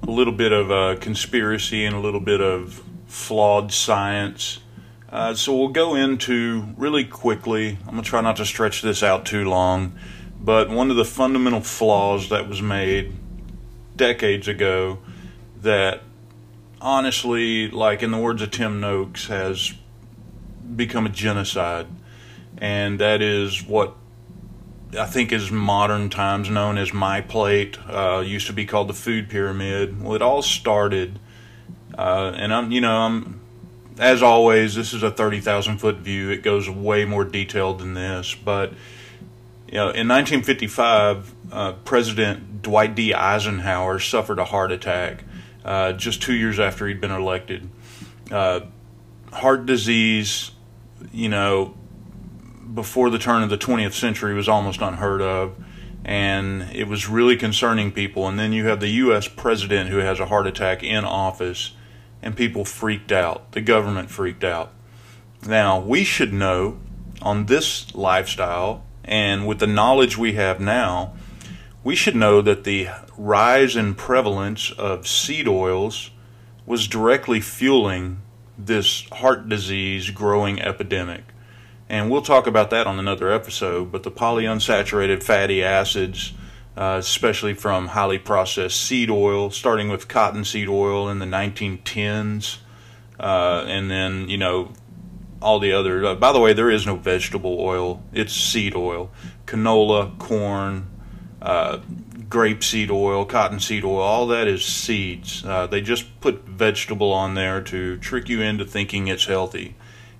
[0.04, 4.60] a little bit of a conspiracy and a little bit of flawed science.
[5.10, 7.80] Uh, so, we'll go into really quickly.
[7.88, 9.98] I'm going to try not to stretch this out too long.
[10.40, 13.12] But one of the fundamental flaws that was made
[13.96, 15.00] decades ago
[15.62, 16.04] that
[16.86, 19.74] honestly, like in the words of Tim Noakes, has
[20.76, 21.88] become a genocide,
[22.60, 23.96] and that is what
[24.98, 27.78] I think is modern times known as my plate.
[27.90, 30.02] Uh, used to be called the food pyramid.
[30.02, 31.20] Well, it all started,
[31.98, 33.42] uh, and I'm you know I'm
[33.98, 36.30] as always this is a thirty thousand foot view.
[36.30, 38.74] It goes way more detailed than this, but
[39.68, 43.16] You know, in 1955, uh, President Dwight D.
[43.16, 45.24] Eisenhower suffered a heart attack
[45.66, 47.70] uh, just two years after he'd been elected.
[48.32, 48.62] Uh,
[49.34, 50.52] heart disease,
[51.12, 51.76] you know,
[52.74, 55.56] before the turn of the 20th century was almost unheard of
[56.06, 58.28] and it was really concerning people.
[58.28, 59.28] And then you have the U.S.
[59.28, 61.72] president who has a heart attack in office,
[62.22, 63.52] and people freaked out.
[63.54, 64.72] The government freaked out.
[65.48, 66.78] Now, we should know
[67.24, 71.16] on this lifestyle, and with the knowledge we have now,
[71.86, 76.10] we should know that the rise in prevalence of seed oils
[76.66, 78.20] was directly fueling
[78.58, 81.24] this heart disease growing epidemic.
[81.88, 83.92] And we'll talk about that on another episode.
[83.92, 86.34] But the polyunsaturated fatty acids,
[86.76, 92.58] uh, especially from highly processed seed oil, starting with cottonseed oil in the 1910s,
[93.20, 94.74] uh, and then, you know,
[95.40, 96.04] all the other.
[96.04, 99.12] Uh, by the way, there is no vegetable oil, it's seed oil.
[99.46, 100.88] Canola, corn,
[101.46, 101.80] uh,
[102.28, 105.46] grapeseed oil, cottonseed oil, all that is seeds.
[105.46, 109.76] Uh, they just put vegetable on there to trick you into thinking it's healthy.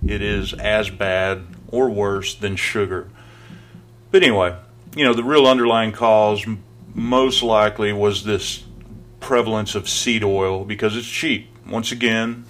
[0.06, 3.08] It is as bad or worse than sugar.
[4.12, 4.56] But anyway,
[4.94, 6.46] you know, the real underlying cause
[6.94, 8.64] most likely was this
[9.18, 11.50] prevalence of seed oil because it's cheap.
[11.68, 12.44] Once again,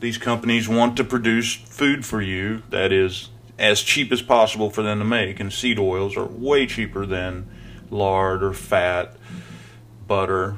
[0.00, 4.82] these companies want to produce food for you that is as cheap as possible for
[4.82, 7.48] them to make, and seed oils are way cheaper than
[7.92, 9.16] lard or fat,
[10.06, 10.56] butter.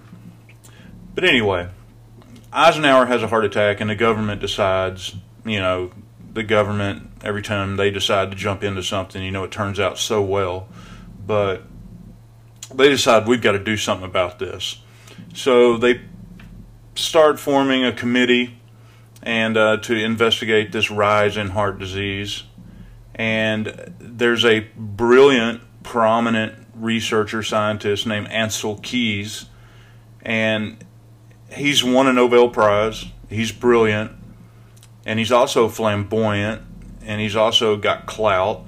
[1.15, 1.69] But anyway,
[2.53, 5.91] Eisenhower has a heart attack, and the government decides, you know,
[6.33, 9.99] the government every time they decide to jump into something, you know, it turns out
[9.99, 10.69] so well.
[11.27, 11.63] But
[12.75, 14.81] they decide we've got to do something about this.
[15.33, 16.01] So they
[16.95, 18.59] start forming a committee
[19.23, 22.45] and uh, to investigate this rise in heart disease.
[23.15, 29.47] And there's a brilliant, prominent researcher scientist named Ancel Keys,
[30.23, 30.85] and
[31.51, 33.07] he's won a Nobel Prize.
[33.29, 34.13] He's brilliant
[35.07, 36.63] and he's also flamboyant
[37.03, 38.65] and he's also got clout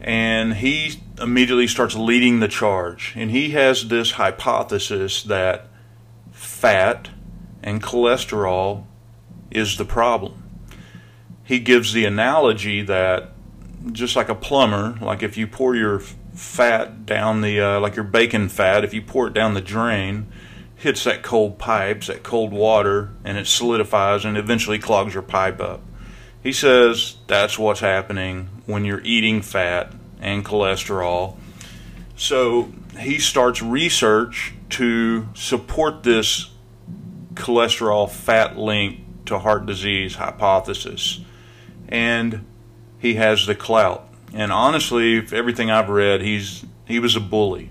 [0.00, 5.68] and he immediately starts leading the charge and he has this hypothesis that
[6.32, 7.10] fat
[7.62, 8.84] and cholesterol
[9.50, 10.42] is the problem
[11.44, 13.32] he gives the analogy that
[13.92, 16.00] just like a plumber like if you pour your
[16.34, 20.26] fat down the uh, like your bacon fat if you pour it down the drain
[20.84, 25.58] hits that cold pipes, that cold water, and it solidifies and eventually clogs your pipe
[25.58, 25.80] up.
[26.42, 31.36] He says that's what's happening when you're eating fat and cholesterol.
[32.16, 36.50] So he starts research to support this
[37.32, 41.20] cholesterol fat link to heart disease hypothesis.
[41.88, 42.44] And
[42.98, 44.06] he has the clout.
[44.34, 47.70] And honestly, everything I've read, he's he was a bully.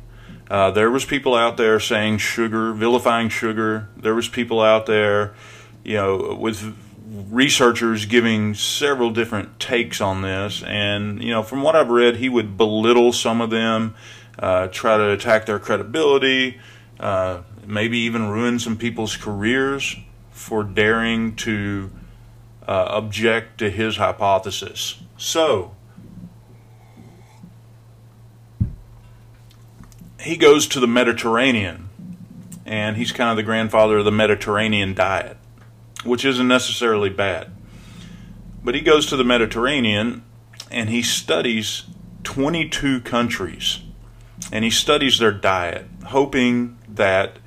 [0.49, 3.89] Uh, there was people out there saying sugar, vilifying sugar.
[3.97, 5.33] There was people out there,
[5.83, 6.75] you know, with
[7.29, 10.63] researchers giving several different takes on this.
[10.63, 13.95] And you know, from what I've read, he would belittle some of them,
[14.39, 16.59] uh, try to attack their credibility,
[16.97, 19.97] uh, maybe even ruin some people's careers
[20.31, 21.91] for daring to
[22.67, 25.01] uh, object to his hypothesis.
[25.17, 25.75] So
[30.23, 31.89] he goes to the Mediterranean,
[32.65, 35.37] and he's kind of the grandfather of the Mediterranean diet,
[36.03, 37.51] which isn't necessarily bad.
[38.63, 40.23] But he goes to the Mediterranean
[40.71, 41.83] and he studies
[42.23, 43.81] 22 countries
[44.51, 47.37] and he studies their diet, hoping that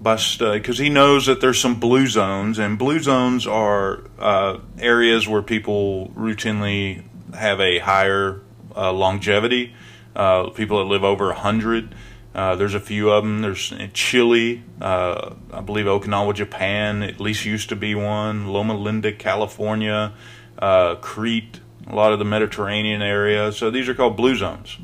[0.00, 4.58] by study, because he knows that there's some blue zones, and blue zones are uh,
[4.78, 7.02] areas where people routinely
[7.34, 8.42] have a higher
[8.76, 9.74] uh, longevity
[10.14, 11.94] uh, people that live over 100.
[12.34, 13.42] Uh, there's a few of them.
[13.42, 18.48] There's Chile, uh, I believe Okinawa, Japan, at least used to be one.
[18.48, 20.12] Loma Linda, California,
[20.58, 23.52] uh, Crete, a lot of the Mediterranean area.
[23.52, 24.78] So these are called blue zones.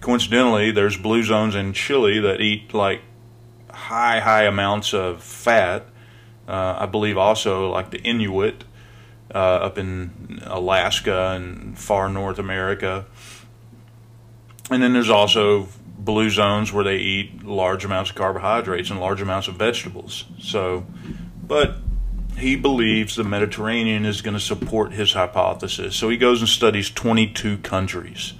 [0.00, 3.02] Coincidentally, there's blue zones in Chile that eat like
[3.70, 5.86] high, high amounts of fat.
[6.46, 8.64] Uh, I believe also like the Inuit
[9.34, 13.06] uh, up in Alaska and far North America.
[14.72, 15.68] And then there's also
[15.98, 20.24] blue zones where they eat large amounts of carbohydrates and large amounts of vegetables.
[20.40, 20.86] So,
[21.46, 21.76] but
[22.36, 25.94] he believes the Mediterranean is going to support his hypothesis.
[25.94, 28.32] So he goes and studies 22 countries.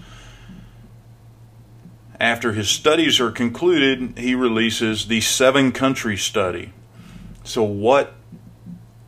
[2.18, 6.72] After his studies are concluded, he releases the seven country study.
[7.42, 8.14] So, what,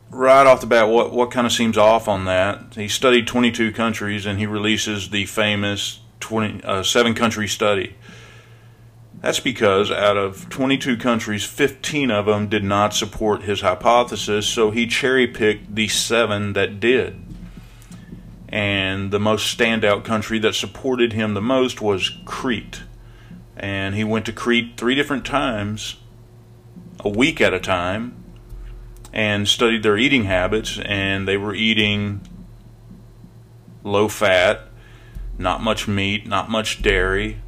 [0.09, 2.73] right off the bat, what, what kind of seems off on that?
[2.75, 7.95] He studied 22 countries and he releases the famous 20, uh, seven country study.
[9.21, 14.71] That's because out of 22 countries, 15 of them did not support his hypothesis, so
[14.71, 17.21] he cherry picked the seven that did.
[18.49, 22.81] And the most standout country that supported him the most was Crete.
[23.55, 25.97] And he went to Crete three different times,
[26.99, 28.15] a week at a time,
[29.13, 32.21] and studied their eating habits, and they were eating
[33.83, 34.67] low fat,
[35.37, 37.41] not much meat, not much dairy,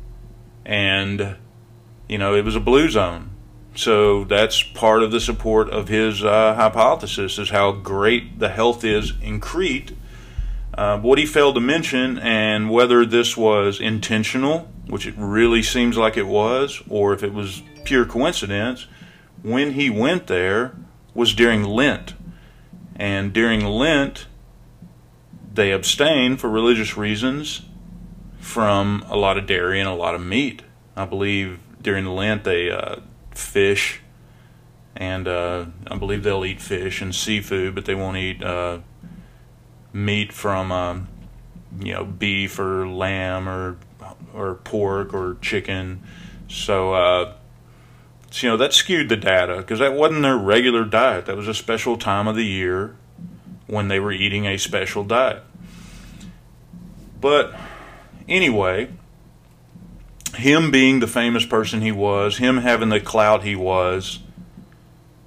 [0.66, 1.38] and
[2.08, 3.32] you know, it was a blue zone.
[3.76, 8.84] So that's part of the support of his uh, hypothesis is how great the health
[8.84, 9.92] is in Crete.
[10.74, 15.98] Uh, what he failed to mention, and whether this was intentional, which it really seems
[15.98, 18.88] like it was, or if it was pure coincidence,
[19.44, 20.76] when he went there
[21.14, 22.14] was during Lent.
[22.96, 24.28] And during Lent,
[25.54, 27.64] they abstain for religious reasons
[28.48, 30.62] from a lot of dairy and a lot of meat.
[30.96, 34.00] I believe during the Lent they uh, fish,
[34.96, 38.80] and uh, I believe they'll eat fish and seafood, but they won't eat uh,
[39.92, 41.10] meat from um,
[41.78, 43.78] you know beef or lamb or
[44.34, 46.02] or pork or chicken.
[46.48, 47.34] So, uh,
[48.32, 51.26] so you know that skewed the data because that wasn't their regular diet.
[51.26, 52.96] That was a special time of the year
[53.68, 55.44] when they were eating a special diet.
[57.20, 57.54] But
[58.28, 58.90] anyway,
[60.36, 64.20] him being the famous person he was, him having the clout he was,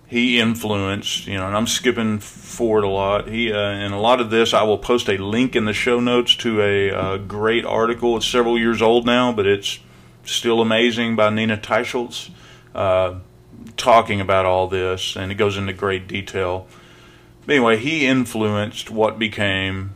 [0.06, 3.28] he influenced, you know, and I'm skipping forward a lot.
[3.28, 6.00] He, uh, and a lot of this, I will post a link in the show
[6.00, 8.16] notes to a uh, great article.
[8.16, 9.78] It's several years old now, but it's
[10.24, 12.30] still amazing by Nina Teicholz,
[12.74, 13.20] uh,
[13.76, 16.66] talking about all this, and it goes into great detail.
[17.46, 19.94] But anyway, he influenced what became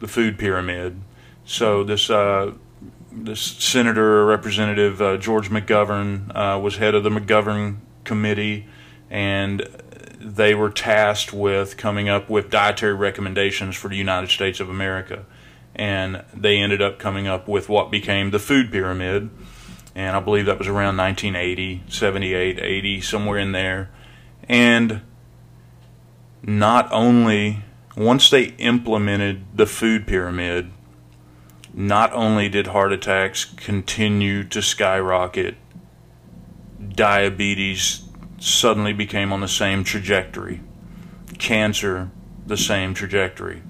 [0.00, 1.00] the food pyramid.
[1.48, 2.52] So this uh,
[3.10, 8.66] this senator or representative uh, George McGovern uh, was head of the McGovern committee,
[9.08, 9.66] and
[10.20, 15.24] they were tasked with coming up with dietary recommendations for the United States of America.
[15.74, 19.30] And they ended up coming up with what became the food pyramid.
[19.94, 23.90] And I believe that was around 1980, 78, 80, somewhere in there.
[24.50, 25.00] And
[26.42, 27.64] not only,
[27.96, 30.72] once they implemented the food pyramid,
[31.74, 35.56] not only did heart attacks continue to skyrocket,
[36.94, 38.02] diabetes
[38.38, 40.60] suddenly became on the same trajectory,
[41.38, 42.10] cancer,
[42.46, 43.62] the same trajectory.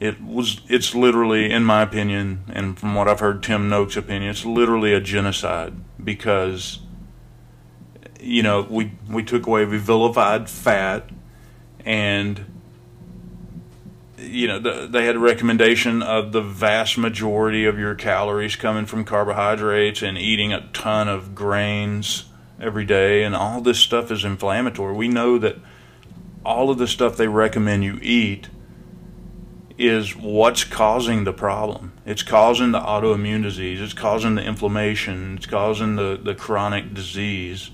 [0.00, 4.30] It was, it's literally, in my opinion, and from what I've heard Tim Noakes' opinion,
[4.30, 6.80] it's literally a genocide because,
[8.20, 11.10] you know, we, we took away, we vilified fat
[11.84, 12.51] and
[14.22, 18.86] you know, the, they had a recommendation of the vast majority of your calories coming
[18.86, 22.24] from carbohydrates and eating a ton of grains
[22.60, 24.94] every day, and all this stuff is inflammatory.
[24.94, 25.56] We know that
[26.44, 28.48] all of the stuff they recommend you eat
[29.78, 31.92] is what's causing the problem.
[32.04, 37.70] It's causing the autoimmune disease, it's causing the inflammation, it's causing the, the chronic disease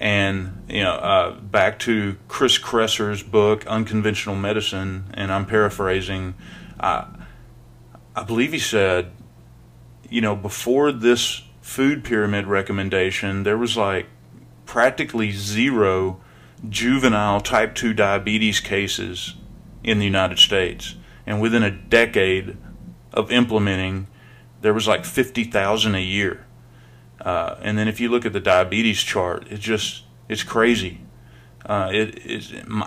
[0.00, 6.34] and you know uh, back to Chris Kresser's book Unconventional Medicine, and I'm paraphrasing.
[6.80, 7.04] Uh,
[8.16, 9.12] I believe he said,
[10.08, 14.06] you know, before this food pyramid recommendation, there was like
[14.64, 16.20] practically zero
[16.68, 19.34] juvenile type 2 diabetes cases
[19.82, 20.96] in the United States.
[21.26, 22.56] And within a decade
[23.12, 24.08] of implementing,
[24.60, 26.46] there was like 50,000 a year.
[27.20, 31.00] Uh, and then if you look at the diabetes chart, it just it's crazy.
[31.64, 31.90] Uh.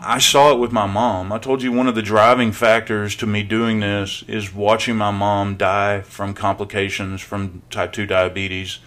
[0.01, 1.31] I saw it with my mom.
[1.31, 5.11] I told you one of the driving factors to me doing this is watching my
[5.11, 8.79] mom die from complications from type two diabetes,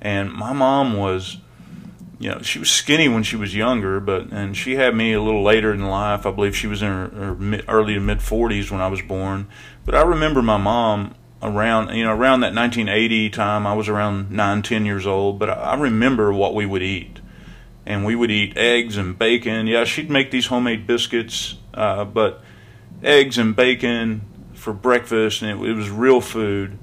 [0.00, 1.38] and my mom was,
[2.18, 5.22] you know, she was skinny when she was younger, but and she had me a
[5.22, 6.26] little later in life.
[6.26, 9.00] I believe she was in her, her mid, early to mid forties when I was
[9.00, 9.48] born.
[9.86, 14.30] But I remember my mom around you know around that 1980 time i was around
[14.30, 17.18] 9 10 years old but i remember what we would eat.
[17.86, 19.66] And we would eat eggs and bacon.
[19.66, 22.42] Yeah she'd make these homemade biscuits uh, but
[23.02, 24.20] eggs and bacon
[24.54, 26.78] for breakfast and it, it, was real food.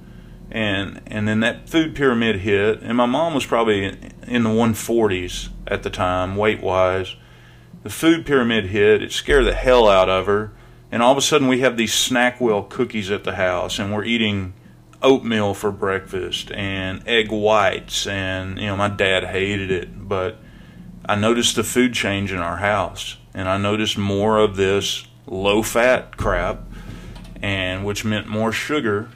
[0.51, 5.49] And and then that food pyramid hit and my mom was probably in the 140s
[5.67, 7.15] at the time weight wise
[7.83, 9.01] the food pyramid hit.
[9.01, 10.51] It scared the hell out of her
[10.91, 14.05] and all of a sudden we have these SnackWell cookies at the house and we're
[14.05, 14.53] eating
[15.01, 18.07] oatmeal for breakfast and egg whites.
[18.07, 20.39] And you know my dad hated it but
[21.05, 23.17] i noticed the food change in our house.
[23.33, 26.63] And i noticed more of this low fat crap
[27.41, 29.09] and which meant more sugar.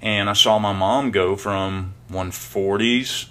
[0.00, 3.28] And I saw my mom go from 140s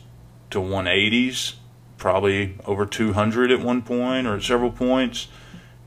[0.51, 1.55] to 180s,
[1.97, 5.27] probably over 200 at one point or at several points,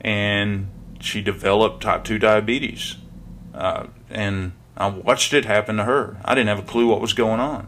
[0.01, 0.69] and
[1.05, 2.95] she developed type 2 diabetes.
[3.53, 6.17] Uh, and I watched it happen to her.
[6.25, 7.67] I didn't have a clue what was going on.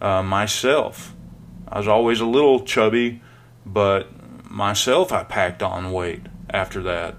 [0.00, 1.14] Uh, myself,
[1.68, 3.20] I was always a little chubby,
[3.66, 4.08] but
[4.50, 7.16] myself, I packed on weight after that.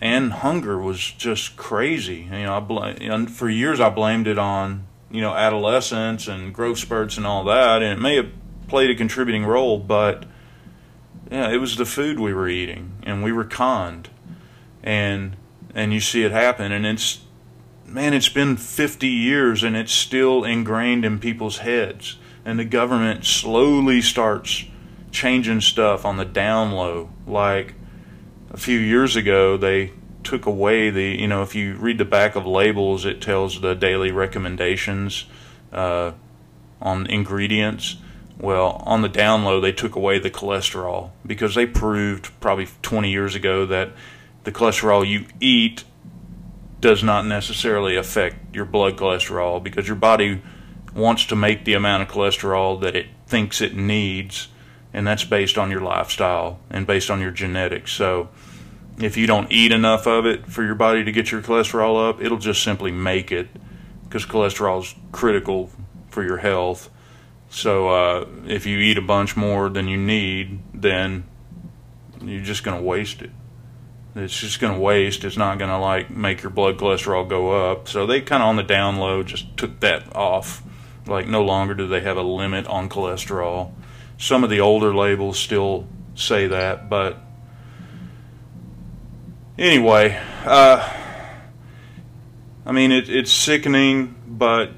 [0.00, 2.28] And hunger was just crazy.
[2.30, 6.78] You know, I bl- for years I blamed it on you know adolescence and growth
[6.78, 8.30] spurts and all that, and it may have
[8.68, 10.24] played a contributing role, but
[11.30, 14.10] yeah, it was the food we were eating, and we were conned,
[14.86, 15.36] and
[15.74, 17.20] and you see it happen, and it's
[17.84, 23.26] man, it's been 50 years, and it's still ingrained in people's heads, and the government
[23.26, 24.64] slowly starts
[25.10, 27.74] changing stuff on the down low, like
[28.50, 32.34] a few years ago they took away the you know if you read the back
[32.34, 35.26] of labels it tells the daily recommendations
[35.72, 36.12] uh,
[36.80, 37.96] on ingredients.
[38.38, 43.10] Well, on the down low, they took away the cholesterol because they proved probably 20
[43.10, 43.92] years ago that
[44.46, 45.84] the cholesterol you eat
[46.80, 50.40] does not necessarily affect your blood cholesterol because your body
[50.94, 54.48] wants to make the amount of cholesterol that it thinks it needs,
[54.94, 57.92] and that's based on your lifestyle and based on your genetics.
[57.92, 58.30] So,
[58.98, 62.22] if you don't eat enough of it for your body to get your cholesterol up,
[62.22, 63.48] it'll just simply make it
[64.04, 65.70] because cholesterol is critical
[66.08, 66.88] for your health
[67.50, 71.24] so uh, if you eat a bunch more than you need, then
[72.20, 73.30] you're just going to waste it.
[74.16, 75.24] It's just going to waste.
[75.24, 77.88] It's not going to like make your blood cholesterol go up.
[77.88, 80.62] So they kind of on the down low just took that off.
[81.06, 83.72] Like no longer do they have a limit on cholesterol.
[84.18, 87.18] Some of the older labels still say that, but
[89.58, 90.92] anyway, uh,
[92.64, 94.70] I mean it, it's sickening, but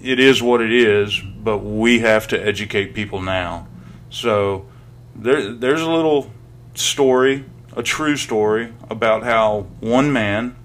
[0.00, 3.66] it is what it is but we have to educate people now.
[4.10, 4.66] So
[5.14, 6.30] there, there's a little
[6.74, 7.44] story,
[7.76, 10.56] a true story about how one man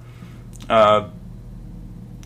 [0.69, 1.09] uh,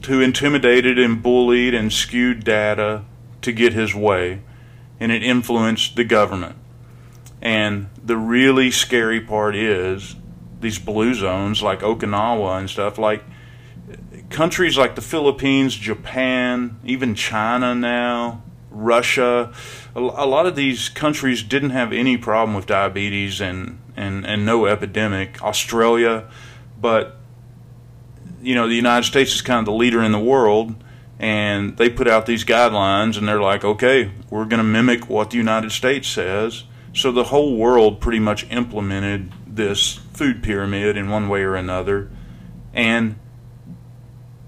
[0.07, 3.03] who intimidated and bullied and skewed data
[3.41, 4.41] to get his way,
[4.99, 6.55] and it influenced the government.
[7.41, 10.15] And the really scary part is
[10.59, 13.23] these blue zones like Okinawa and stuff like
[14.30, 19.53] countries like the Philippines, Japan, even China now, Russia,
[19.98, 24.68] a, lot of these countries didn't have any problem with diabetes and, and, and no
[24.68, 25.41] epidemic.
[25.41, 26.30] Australia,
[26.80, 27.18] but
[28.41, 30.76] you know the United States is kind of the leader in the world,
[31.18, 35.32] and they put out these guidelines, and they're like, okay, we're going to mimic what
[35.32, 36.64] the United States says.
[36.93, 42.12] So the whole world pretty much implemented this food pyramid in one way or another,
[42.72, 43.16] and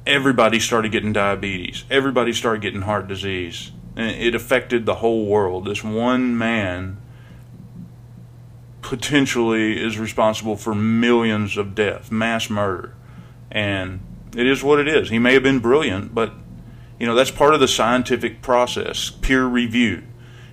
[0.06, 1.86] everybody started getting diabetes.
[1.90, 5.66] Everybody started getting heart disease it affected the whole world.
[5.66, 6.98] This one man
[8.82, 12.96] potentially is responsible for millions of deaths, mass murder.
[13.52, 14.00] And
[14.36, 15.10] it is what it is.
[15.10, 16.34] He may have been brilliant, but
[17.00, 20.04] you know, that's part of the scientific process, peer review.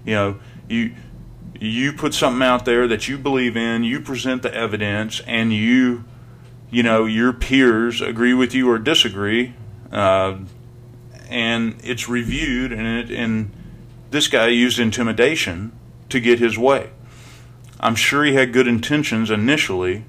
[0.04, 0.94] You know, you
[1.58, 6.04] you put something out there that you believe in, you present the evidence and you
[6.70, 9.54] you know, your peers agree with you or disagree.
[9.90, 10.38] Uh,
[11.28, 13.50] and it's reviewed, and it, and
[14.10, 15.72] this guy used intimidation
[16.08, 16.90] to get his way.
[17.80, 20.04] I'm sure he had good intentions initially,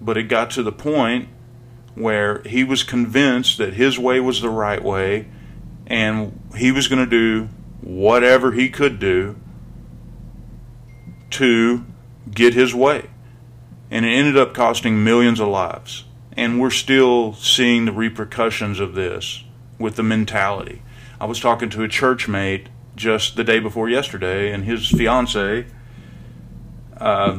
[0.00, 1.28] but it got to the point
[1.94, 5.26] where he was convinced that his way was the right way,
[5.86, 7.48] and he was going to do
[7.80, 9.36] whatever he could do
[11.30, 11.84] to
[12.30, 13.10] get his way.
[13.90, 16.04] And it ended up costing millions of lives.
[16.36, 19.42] And we're still seeing the repercussions of this
[19.78, 20.82] with the mentality.
[21.20, 25.66] I was talking to a church mate just the day before yesterday, and his fiance,
[26.98, 27.38] uh,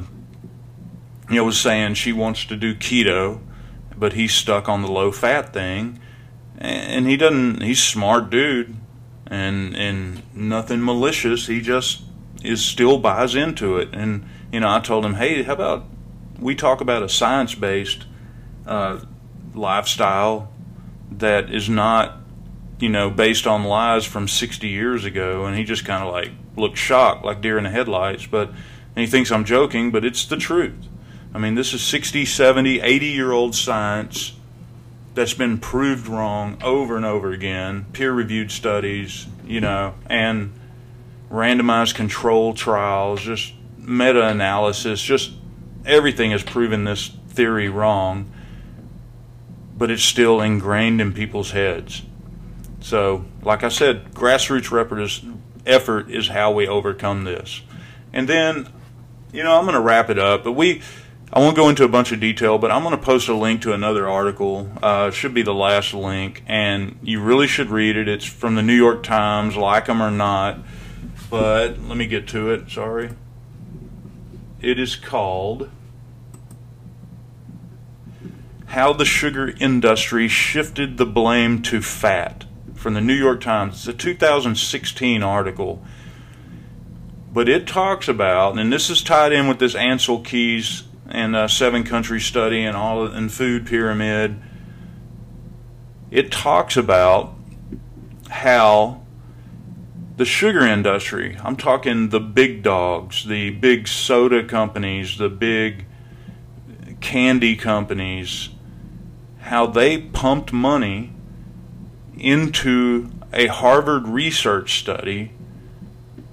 [1.30, 3.42] you know, was saying she wants to do keto,
[3.96, 6.00] but he's stuck on the low fat thing,
[6.58, 7.62] and he doesn't.
[7.62, 8.76] He's smart dude,
[9.28, 11.48] and and nothing malicious.
[11.48, 12.02] He just
[12.44, 15.86] is still buys into it, and you know, I told him, hey, how about
[16.40, 18.06] we talk about a science based
[18.66, 19.00] uh,
[19.54, 20.52] lifestyle
[21.12, 22.18] that is not
[22.80, 25.46] you know, based on lies from 60 years ago.
[25.46, 28.26] And he just kind of like looked shocked, like deer in the headlights.
[28.26, 30.88] But, and he thinks I'm joking, but it's the truth.
[31.34, 34.34] I mean, this is 60, 70, 80 year old science
[35.14, 40.54] that's been proved wrong over and over again, peer reviewed studies, you know, and
[41.30, 45.32] randomized control trials, just meta analysis, just
[45.86, 48.32] everything has proven this theory wrong,
[49.78, 52.04] but it's still ingrained in people's heads
[52.90, 55.38] So, like I said, grassroots
[55.68, 57.62] effort is how we overcome this.
[58.12, 58.68] And then,
[59.32, 60.82] you know, I'm going to wrap it up, but we,
[61.32, 63.62] I won't go into a bunch of detail, but I'm going to post a link
[63.62, 64.72] to another article.
[64.82, 68.08] Uh, should be the last link, and you really should read it.
[68.08, 70.58] It's from the New York Times, like them or not.
[71.30, 72.72] But let me get to it.
[72.72, 73.12] Sorry.
[74.62, 75.70] It is called
[78.66, 82.46] How the Sugar Industry Shifted the Blame to Fat
[82.80, 83.76] from the New York Times.
[83.76, 85.84] It's a 2016 article.
[87.32, 91.50] But it talks about, and this is tied in with this Ancel Keys and uh,
[91.50, 94.42] seven country study and all and food pyramid.
[96.10, 97.36] It talks about
[98.30, 99.02] how
[100.16, 105.86] the sugar industry, I'm talking the big dogs, the big soda companies, the big
[107.02, 108.50] candy companies,
[109.40, 111.14] how they pumped money
[112.20, 115.32] into a Harvard research study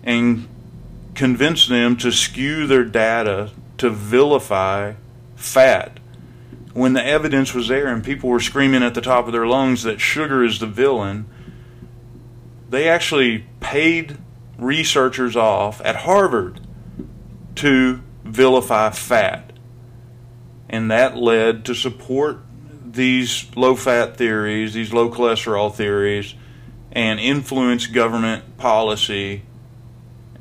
[0.02, 0.48] and
[1.14, 4.94] convinced them to skew their data to vilify
[5.34, 5.98] fat
[6.72, 9.82] when the evidence was there and people were screaming at the top of their lungs
[9.82, 11.26] that sugar is the villain.
[12.68, 14.18] They actually paid
[14.58, 16.60] researchers off at Harvard
[17.56, 19.52] to vilify fat.
[20.68, 22.40] And that led to support
[22.96, 26.34] these low fat theories, these low cholesterol theories,
[26.92, 29.42] and influence government policy,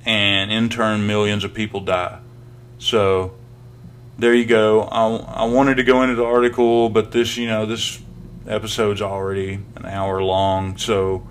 [0.05, 2.19] and in turn, millions of people die.
[2.77, 3.35] So
[4.17, 4.83] there you go.
[4.83, 8.01] I, I wanted to go into the article, but this, you know, this
[8.47, 10.77] episode's already an hour long.
[10.77, 11.27] So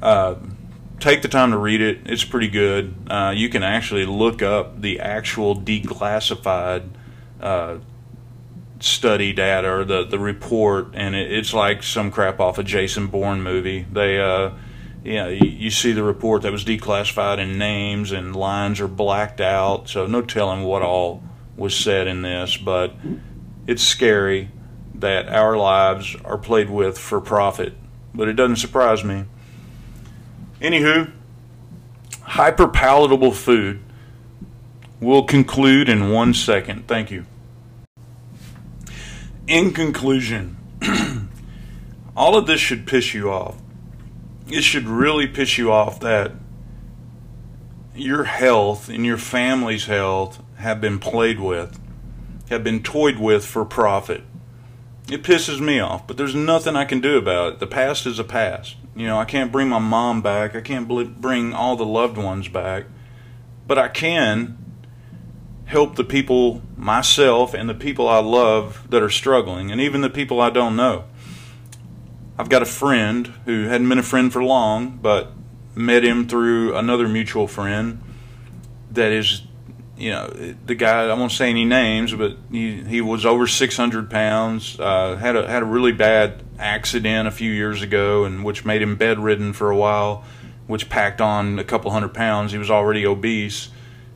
[0.00, 0.36] uh,
[1.00, 2.00] take the time to read it.
[2.06, 2.94] It's pretty good.
[3.08, 6.88] Uh, you can actually look up the actual declassified
[7.40, 7.78] uh,
[8.84, 13.06] study data or the, the report, and it, it's like some crap off a Jason
[13.06, 13.86] Bourne movie.
[13.90, 14.50] They, uh,
[15.02, 18.88] you know, you, you, see the report that was declassified and names and lines are
[18.88, 21.22] blacked out, so no telling what all
[21.56, 22.94] was said in this, but
[23.66, 24.50] it's scary
[24.96, 27.72] that our lives are played with for profit,
[28.14, 29.24] but it doesn't surprise me.
[30.60, 31.10] Anywho,
[32.20, 33.82] hyper palatable food
[35.00, 36.86] will conclude in one second.
[36.86, 37.24] Thank you.
[39.46, 40.56] In conclusion,
[42.16, 43.56] all of this should piss you off
[44.48, 46.32] it should really piss you off that
[47.94, 51.78] your health and your family's health have been played with,
[52.50, 54.22] have been toyed with for profit.
[55.10, 57.58] It pisses me off, but there's nothing I can do about it.
[57.60, 58.76] The past is a past.
[58.96, 60.54] You know, I can't bring my mom back.
[60.54, 62.86] I can't bring all the loved ones back.
[63.66, 64.58] But I can
[65.66, 70.10] help the people, myself, and the people I love that are struggling, and even the
[70.10, 71.04] people I don't know.
[72.38, 75.32] I've got a friend who hadn't been a friend for long, but
[75.74, 78.02] met him through another mutual friend
[78.90, 79.42] that is,
[79.96, 80.28] you know,
[80.66, 85.16] the guy, I won't say any names, but he, he was over 600 pounds, uh,
[85.16, 88.96] had, a, had a really bad accident a few years ago, and which made him
[88.96, 90.24] bedridden for a while,
[90.66, 92.52] which packed on a couple hundred pounds.
[92.52, 93.70] He was already obese.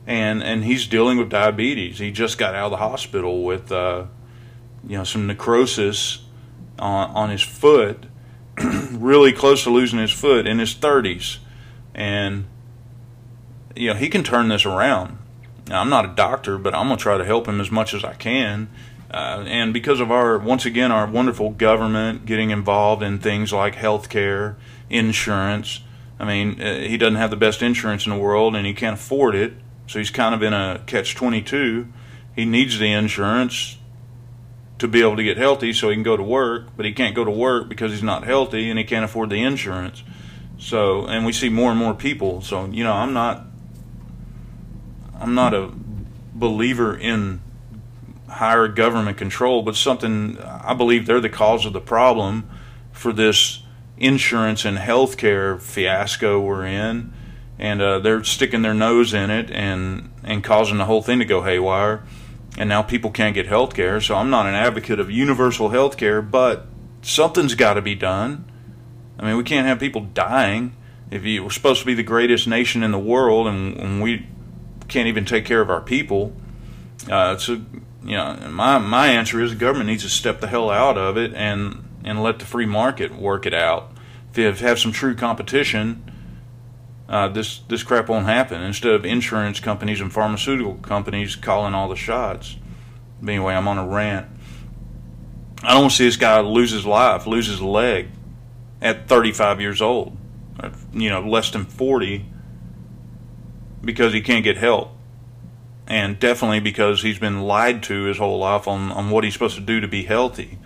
[0.09, 1.99] And, and he's dealing with diabetes.
[1.99, 4.05] He just got out of the hospital with, uh,
[4.87, 6.25] you know, some necrosis
[6.79, 8.07] on, on his foot,
[8.91, 11.37] really close to losing his foot in his 30s.
[11.93, 12.45] And,
[13.75, 15.19] you know, he can turn this around.
[15.67, 18.03] Now, I'm not a doctor, but I'm to try to help him as much as
[18.03, 18.69] I can.
[19.11, 23.75] Uh, and because of our, once again, our wonderful government getting involved in things like
[23.75, 24.57] health care,
[24.89, 25.81] insurance,
[26.19, 28.95] I mean, uh, he doesn't have the best insurance in the world and he can't
[28.95, 29.53] afford it.
[29.89, 31.87] So he's kind of in a catch 22.
[32.35, 33.79] He needs the insurance
[34.77, 37.15] to be able to get healthy so he can go to work, but he can't
[37.15, 40.03] go to work because he's not healthy and he can't afford the insurance.
[40.59, 42.41] So, and we see more and more people.
[42.41, 43.47] So, you know, I'm not
[45.19, 45.71] I'm not a
[46.35, 47.41] believer in
[48.27, 52.47] higher government control, but something I believe they're the cause of the problem
[52.91, 53.63] for this
[53.97, 57.11] insurance and healthcare fiasco we're in,
[57.59, 61.25] and uh, they're sticking their nose in it and and causing the whole thing to
[61.25, 62.03] go haywire
[62.57, 64.01] and now people can't get health care.
[64.01, 66.65] So I'm not an advocate of universal health care, but
[67.01, 68.45] something's got to be done.
[69.17, 70.75] I mean, we can't have people dying.
[71.11, 74.27] If you, we're supposed to be the greatest nation in the world, and, and we
[74.87, 76.33] can't even take care of our people,
[77.09, 77.61] uh, so
[78.03, 81.17] you know, my my answer is the government needs to step the hell out of
[81.17, 83.91] it and and let the free market work it out.
[84.33, 86.03] If you have some true competition,
[87.09, 88.61] uh, this this crap won't happen.
[88.61, 92.55] Instead of insurance companies and pharmaceutical companies calling all the shots.
[93.21, 94.27] Anyway, I'm on a rant.
[95.63, 98.07] I don't want to see this guy lose his life, lose his leg.
[98.81, 100.15] at 35 years old,
[100.93, 102.25] you know, less than 40,
[103.83, 104.91] because he can't get help.
[105.85, 109.55] And definitely because he's been lied to his whole life on, on what he's supposed
[109.55, 110.59] to do to be healthy.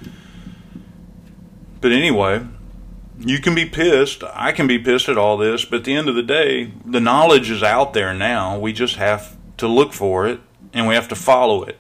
[1.81, 2.45] But anyway,
[3.20, 4.24] you can be pissed.
[4.34, 5.66] I can be pissed at all this.
[5.66, 8.57] But at the end of the day, the knowledge is out there now.
[8.57, 10.39] We just have to look for it
[10.74, 11.78] and we have to follow it.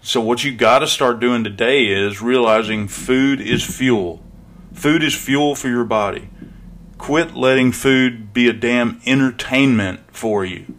[0.00, 4.22] So, what you got to start doing today is realizing food is fuel.
[4.72, 6.30] Food is fuel for your body.
[6.98, 10.74] Quit letting food be a damn entertainment for you.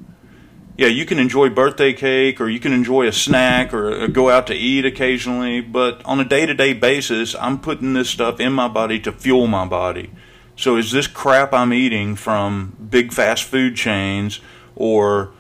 [0.80, 4.48] Yeah, you can enjoy birthday cake or you can enjoy a snack or go out
[4.48, 8.54] to eat occasionally, but on a day to day basis, I'm putting this stuff in
[8.54, 10.10] my body to fuel my body.
[10.56, 14.40] So, is this crap I'm eating from big fast food chains
[14.74, 15.34] or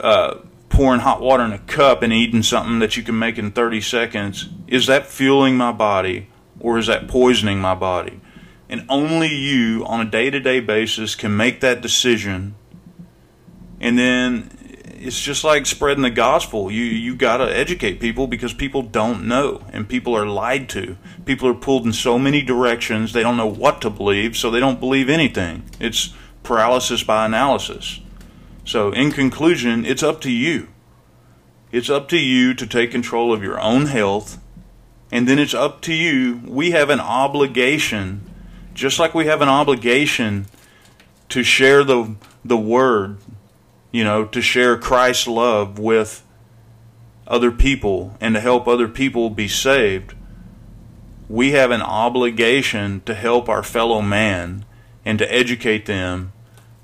[0.00, 0.38] uh,
[0.70, 3.82] pouring hot water in a cup and eating something that you can make in 30
[3.82, 6.28] seconds, is that fueling my body
[6.58, 8.18] or is that poisoning my body?
[8.70, 12.54] And only you on a day to day basis can make that decision.
[13.78, 14.55] And then
[14.98, 16.70] it's just like spreading the gospel.
[16.70, 20.96] You you got to educate people because people don't know and people are lied to.
[21.24, 24.60] People are pulled in so many directions, they don't know what to believe, so they
[24.60, 25.64] don't believe anything.
[25.80, 28.00] It's paralysis by analysis.
[28.64, 30.68] So, in conclusion, it's up to you.
[31.70, 34.40] It's up to you to take control of your own health
[35.10, 36.40] and then it's up to you.
[36.44, 38.22] We have an obligation,
[38.74, 40.46] just like we have an obligation
[41.28, 43.18] to share the the word,
[43.96, 46.22] you know, to share Christ's love with
[47.26, 50.14] other people and to help other people be saved.
[51.30, 54.66] We have an obligation to help our fellow man
[55.02, 56.34] and to educate them.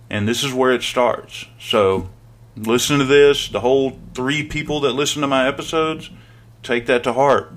[0.09, 1.45] And this is where it starts.
[1.61, 2.09] So,
[2.57, 3.47] listen to this.
[3.47, 6.09] The whole three people that listen to my episodes,
[6.63, 7.53] take that to heart.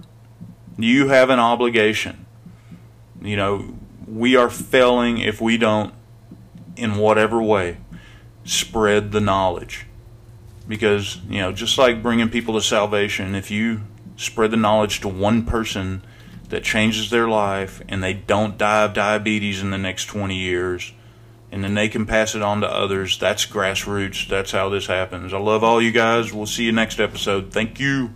[0.77, 2.25] You have an obligation.
[3.21, 3.75] You know,
[4.05, 5.93] we are failing if we don't,
[6.75, 7.77] in whatever way,
[8.45, 9.85] spread the knowledge.
[10.67, 13.81] Because, you know, just like bringing people to salvation, if you
[14.15, 16.01] spread the knowledge to one person
[16.49, 20.93] that changes their life and they don't die of diabetes in the next 20 years,
[21.51, 24.27] and then they can pass it on to others, that's grassroots.
[24.27, 25.33] That's how this happens.
[25.33, 26.33] I love all you guys.
[26.33, 27.51] We'll see you next episode.
[27.51, 28.11] Thank you.